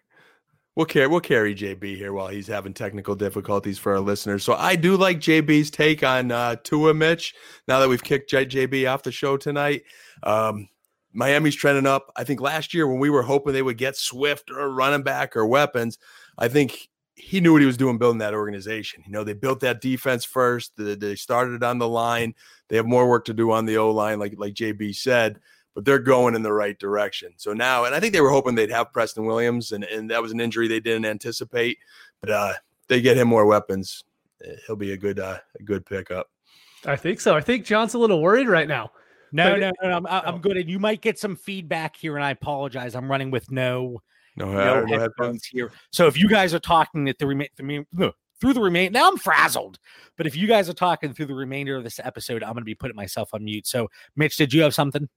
[0.74, 4.42] We'll carry we'll carry JB here while he's having technical difficulties for our listeners.
[4.42, 7.34] So I do like JB's take on uh, Tua Mitch.
[7.68, 9.82] Now that we've kicked J- JB off the show tonight,
[10.22, 10.68] um,
[11.12, 12.10] Miami's trending up.
[12.16, 15.36] I think last year when we were hoping they would get Swift or running back
[15.36, 15.98] or weapons,
[16.38, 19.02] I think he knew what he was doing building that organization.
[19.04, 20.72] You know, they built that defense first.
[20.78, 22.34] They, they started on the line.
[22.70, 25.38] They have more work to do on the O line, like like JB said
[25.74, 27.32] but they're going in the right direction.
[27.36, 30.20] So now, and I think they were hoping they'd have Preston Williams, and, and that
[30.22, 31.78] was an injury they didn't anticipate.
[32.20, 32.52] But uh,
[32.88, 34.04] they get him more weapons.
[34.44, 36.28] eh, He'll be a good uh, a good pickup.
[36.84, 37.34] I think so.
[37.36, 38.90] I think John's a little worried right now.
[39.32, 40.38] No, But- no, no, no, I'm, I'm Oh.
[40.38, 40.56] good.
[40.56, 42.94] And you might get some feedback here, and I apologize.
[42.94, 44.02] I'm running with no
[44.36, 45.44] No, no, uh, no headphones headphones.
[45.46, 45.72] here.
[45.90, 47.48] So if you guys are talking at the remain
[48.40, 49.78] through the remain, now I'm frazzled.
[50.16, 52.64] But if you guys are talking through the remainder of this episode, I'm going to
[52.66, 53.66] be putting myself on mute.
[53.66, 55.08] So, Mitch, did you have something?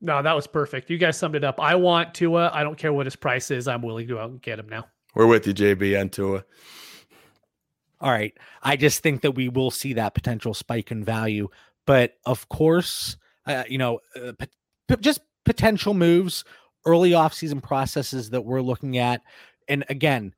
[0.00, 0.88] No, that was perfect.
[0.88, 1.60] You guys summed it up.
[1.60, 2.50] I want Tua.
[2.52, 3.68] I don't care what his price is.
[3.68, 4.86] I'm willing to go out and get him now.
[5.14, 6.44] We're with you, JB, and Tua.
[8.00, 8.32] All right.
[8.62, 11.48] I just think that we will see that potential spike in value.
[11.86, 14.48] But of course, uh, you know, uh, pot-
[14.88, 16.44] pot- just potential moves,
[16.86, 19.22] early offseason processes that we're looking at.
[19.68, 20.34] And again,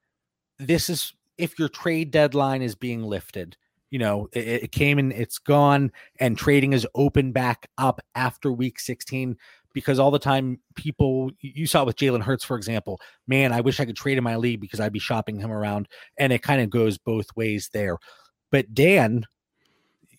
[0.59, 3.57] this is if your trade deadline is being lifted.
[3.93, 8.51] You know, it, it came and it's gone, and trading is open back up after
[8.51, 9.37] week 16
[9.75, 13.01] because all the time people you saw with Jalen Hurts, for example.
[13.27, 15.89] Man, I wish I could trade in my league because I'd be shopping him around
[16.19, 17.99] and it kind of goes both ways there.
[18.51, 19.27] But Dan,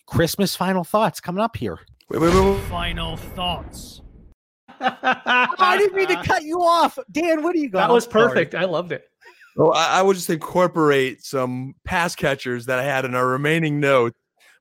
[0.05, 1.79] Christmas final thoughts coming up here.
[2.09, 2.61] Wait, wait, wait, wait.
[2.63, 4.01] Final thoughts.
[4.79, 7.41] I didn't mean to cut you off, Dan.
[7.41, 7.79] What do you got?
[7.79, 8.29] That I'm was sorry.
[8.29, 8.55] perfect.
[8.55, 9.09] I loved it.
[9.55, 13.79] Well, I, I would just incorporate some pass catchers that I had in our remaining
[13.79, 14.17] notes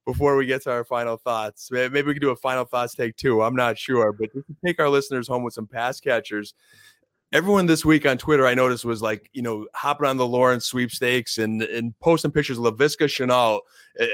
[0.07, 1.71] before we get to our final thoughts.
[1.71, 3.43] Maybe we could do a final thoughts take two.
[3.43, 6.55] I'm not sure, but just to take our listeners home with some pass catchers.
[7.33, 10.67] Everyone this week on Twitter, I noticed, was like, you know, hopping on the Lawrence
[10.67, 13.61] sweepstakes and and posting pictures of Laviska Shenault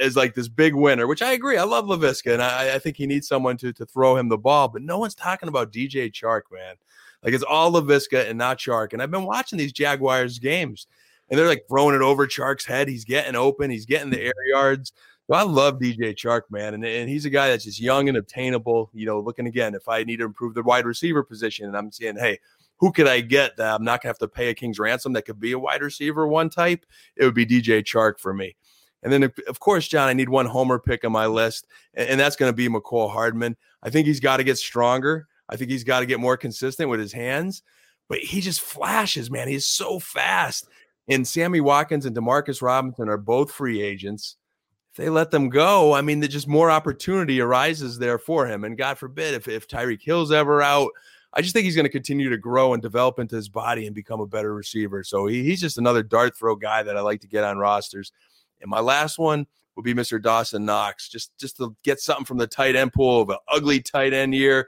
[0.01, 1.57] as like this big winner, which I agree.
[1.57, 4.39] I love Laviska, and I, I think he needs someone to to throw him the
[4.39, 4.69] ball.
[4.69, 6.77] But no one's talking about DJ Chark, man.
[7.23, 8.93] Like it's all Laviska and not Chark.
[8.93, 10.87] And I've been watching these Jaguars games,
[11.29, 12.89] and they're like throwing it over Chark's head.
[12.89, 13.71] He's getting open.
[13.71, 14.27] He's getting the mm.
[14.27, 14.93] air yards.
[15.27, 18.17] So I love DJ Chark, man, and, and he's a guy that's just young and
[18.17, 18.91] obtainable.
[18.95, 21.93] You know, looking again, if I need to improve the wide receiver position, and I'm
[21.93, 22.39] saying, hey,
[22.79, 25.27] who could I get that I'm not gonna have to pay a king's ransom that
[25.27, 26.87] could be a wide receiver one type?
[27.17, 28.57] It would be DJ Chark for me.
[29.03, 32.21] And then, of- course, John, I need one homer pick on my list, and, and
[32.21, 33.57] that's going to be Mecole Hardman.
[33.83, 35.29] I think he's got to get stronger.
[35.49, 37.63] I think he's got to get more consistent with his hands,
[38.09, 39.49] but he just flashes, man.
[39.49, 40.69] He's so fast.
[41.09, 44.37] And Sammy Watkins and Demarcus Robinson are both free agents.
[44.93, 48.65] If they let them go, I mean, just more opportunity arises there for him.
[48.65, 50.91] And God forbid if, if Tyreek Hill's ever out,
[51.33, 53.95] I just think he's going to continue to grow and develop into his body and
[53.95, 55.05] become a better receiver.
[55.05, 58.13] So he, he's just another dart throw guy that I like to get on rosters.
[58.61, 59.47] And my last one
[59.79, 60.21] will be Mr.
[60.21, 63.81] Dawson Knox, just just to get something from the tight end pool of an ugly
[63.81, 64.67] tight end year.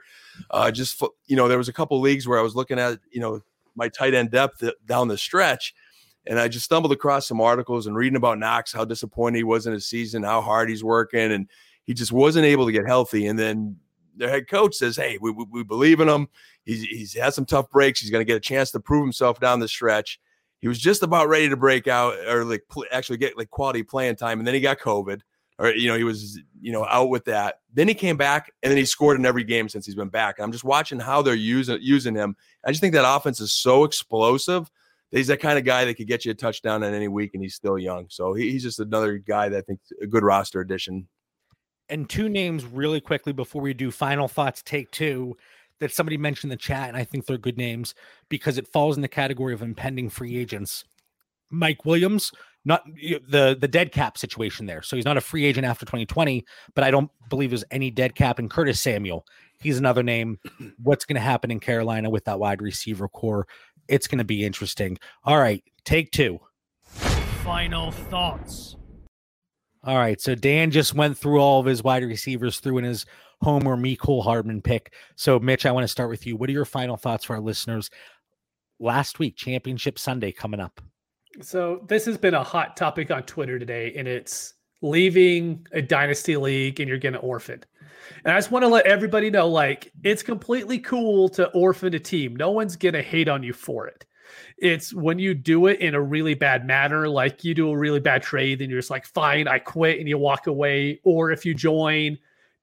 [0.49, 3.19] Uh, just you know, there was a couple leagues where I was looking at you
[3.19, 3.41] know
[3.75, 5.75] my tight end depth down the stretch,
[6.27, 9.67] and I just stumbled across some articles and reading about Knox, how disappointed he was
[9.67, 11.49] in his season, how hard he's working, and
[11.83, 13.27] he just wasn't able to get healthy.
[13.27, 13.75] And then
[14.15, 16.29] their head coach says, "Hey, we, we, we believe in him.
[16.63, 17.99] He's he's had some tough breaks.
[17.99, 20.21] He's going to get a chance to prove himself down the stretch."
[20.61, 23.83] He was just about ready to break out or like pl- actually get like quality
[23.83, 25.21] playing time, and then he got COVID,
[25.57, 27.55] or you know he was you know out with that.
[27.73, 30.37] Then he came back, and then he scored in every game since he's been back.
[30.37, 32.35] And I'm just watching how they're using using him.
[32.63, 34.69] I just think that offense is so explosive.
[35.09, 37.43] He's that kind of guy that could get you a touchdown in any week, and
[37.43, 38.05] he's still young.
[38.09, 41.07] So he, he's just another guy that I think a good roster addition.
[41.89, 45.35] And two names really quickly before we do final thoughts, take two,
[45.81, 47.93] that somebody mentioned in the chat, and I think they're good names
[48.29, 50.85] because it falls in the category of impending free agents.
[51.49, 52.31] Mike Williams,
[52.63, 54.83] not the the dead cap situation there.
[54.83, 58.15] So he's not a free agent after 2020, but I don't believe there's any dead
[58.15, 59.25] cap in Curtis Samuel.
[59.59, 60.39] He's another name.
[60.81, 63.47] What's going to happen in Carolina with that wide receiver corps?
[63.89, 64.97] It's going to be interesting.
[65.25, 66.39] All right, take two.
[67.43, 68.77] Final thoughts.
[69.83, 70.21] All right.
[70.21, 73.05] So Dan just went through all of his wide receivers through in his
[73.41, 74.93] Homer Mecole Hardman pick.
[75.15, 76.35] So Mitch, I want to start with you.
[76.35, 77.89] What are your final thoughts for our listeners?
[78.79, 80.81] Last week, Championship Sunday coming up.
[81.41, 86.35] So this has been a hot topic on Twitter today, and it's leaving a dynasty
[86.35, 87.63] league and you're going to orphan.
[88.25, 91.99] And I just want to let everybody know, like, it's completely cool to orphan a
[91.99, 92.35] team.
[92.35, 94.05] No one's going to hate on you for it.
[94.57, 97.99] It's when you do it in a really bad manner, like you do a really
[97.99, 100.99] bad trade and you're just like, fine, I quit and you walk away.
[101.03, 102.17] Or if you join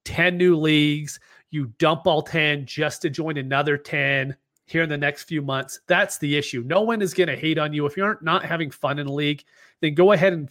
[0.05, 1.19] 10 new leagues,
[1.51, 4.35] you dump all 10 just to join another 10
[4.65, 5.79] here in the next few months.
[5.87, 6.63] That's the issue.
[6.65, 7.85] No one is going to hate on you.
[7.85, 9.43] If you're not not having fun in a league,
[9.81, 10.49] then go ahead and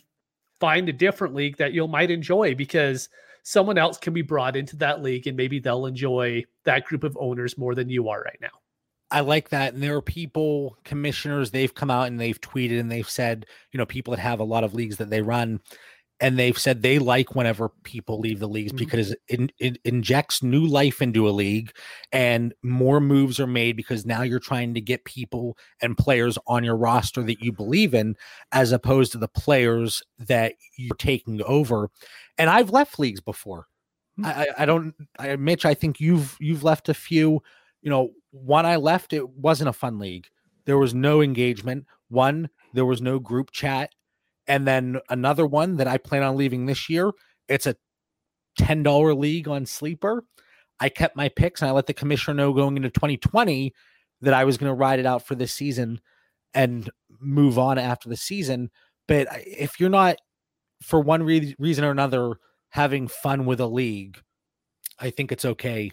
[0.58, 3.08] find a different league that you might enjoy because
[3.42, 7.16] someone else can be brought into that league and maybe they'll enjoy that group of
[7.18, 8.48] owners more than you are right now.
[9.10, 9.72] I like that.
[9.72, 13.78] And there are people, commissioners, they've come out and they've tweeted and they've said, you
[13.78, 15.60] know, people that have a lot of leagues that they run,
[16.20, 18.78] and they've said they like whenever people leave the leagues mm-hmm.
[18.78, 21.72] because it, it, injects new life into a league
[22.12, 26.64] and more moves are made because now you're trying to get people and players on
[26.64, 28.16] your roster that you believe in
[28.52, 31.90] as opposed to the players that you're taking over.
[32.36, 33.66] And i've left leagues before.
[34.18, 34.26] Mm-hmm.
[34.26, 37.42] I, I don't I, mitch i think you've you've left a few.
[37.82, 40.26] You know when i left it wasn't a fun league.
[40.64, 41.86] There was no engagement.
[42.08, 43.90] One there was no group chat
[44.48, 47.12] and then another one that I plan on leaving this year.
[47.48, 47.76] It's a
[48.58, 50.24] $10 league on Sleeper.
[50.80, 53.72] I kept my picks and I let the commissioner know going into 2020
[54.22, 56.00] that I was going to ride it out for this season
[56.54, 56.90] and
[57.20, 58.70] move on after the season.
[59.06, 60.16] But if you're not,
[60.82, 62.34] for one re- reason or another,
[62.70, 64.18] having fun with a league,
[64.98, 65.92] I think it's okay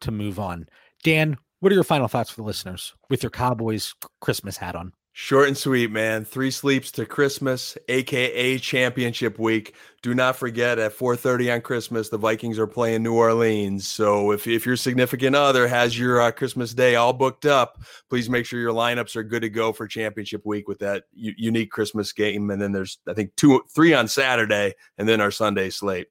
[0.00, 0.66] to move on.
[1.02, 4.92] Dan, what are your final thoughts for the listeners with your Cowboys Christmas hat on?
[5.16, 6.24] Short and sweet, man.
[6.24, 9.76] Three sleeps to Christmas, aka Championship Week.
[10.02, 13.86] Do not forget at 4:30 on Christmas, the Vikings are playing New Orleans.
[13.86, 18.28] So if if your significant other has your uh, Christmas day all booked up, please
[18.28, 21.70] make sure your lineups are good to go for Championship Week with that u- unique
[21.70, 22.50] Christmas game.
[22.50, 26.08] And then there's I think two, three on Saturday, and then our Sunday slate.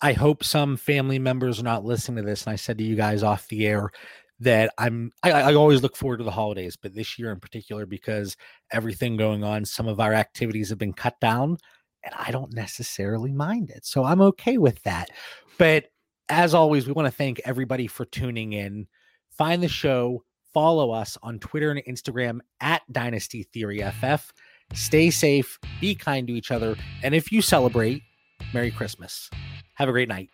[0.00, 2.46] I hope some family members are not listening to this.
[2.46, 3.90] And I said to you guys off the air
[4.40, 7.86] that I'm I, I, always look forward to the holidays, but this year in particular,
[7.86, 8.36] because
[8.72, 11.58] everything going on, some of our activities have been cut down,
[12.04, 13.84] and I don't necessarily mind it.
[13.84, 15.10] So I'm okay with that.
[15.58, 15.86] But
[16.28, 18.86] as always, we want to thank everybody for tuning in.
[19.30, 20.24] Find the show,
[20.54, 24.32] follow us on Twitter and Instagram at Dynasty Theory FF.
[24.74, 28.02] Stay safe, be kind to each other, and if you celebrate,
[28.52, 29.30] Merry Christmas.
[29.74, 30.30] Have a great night.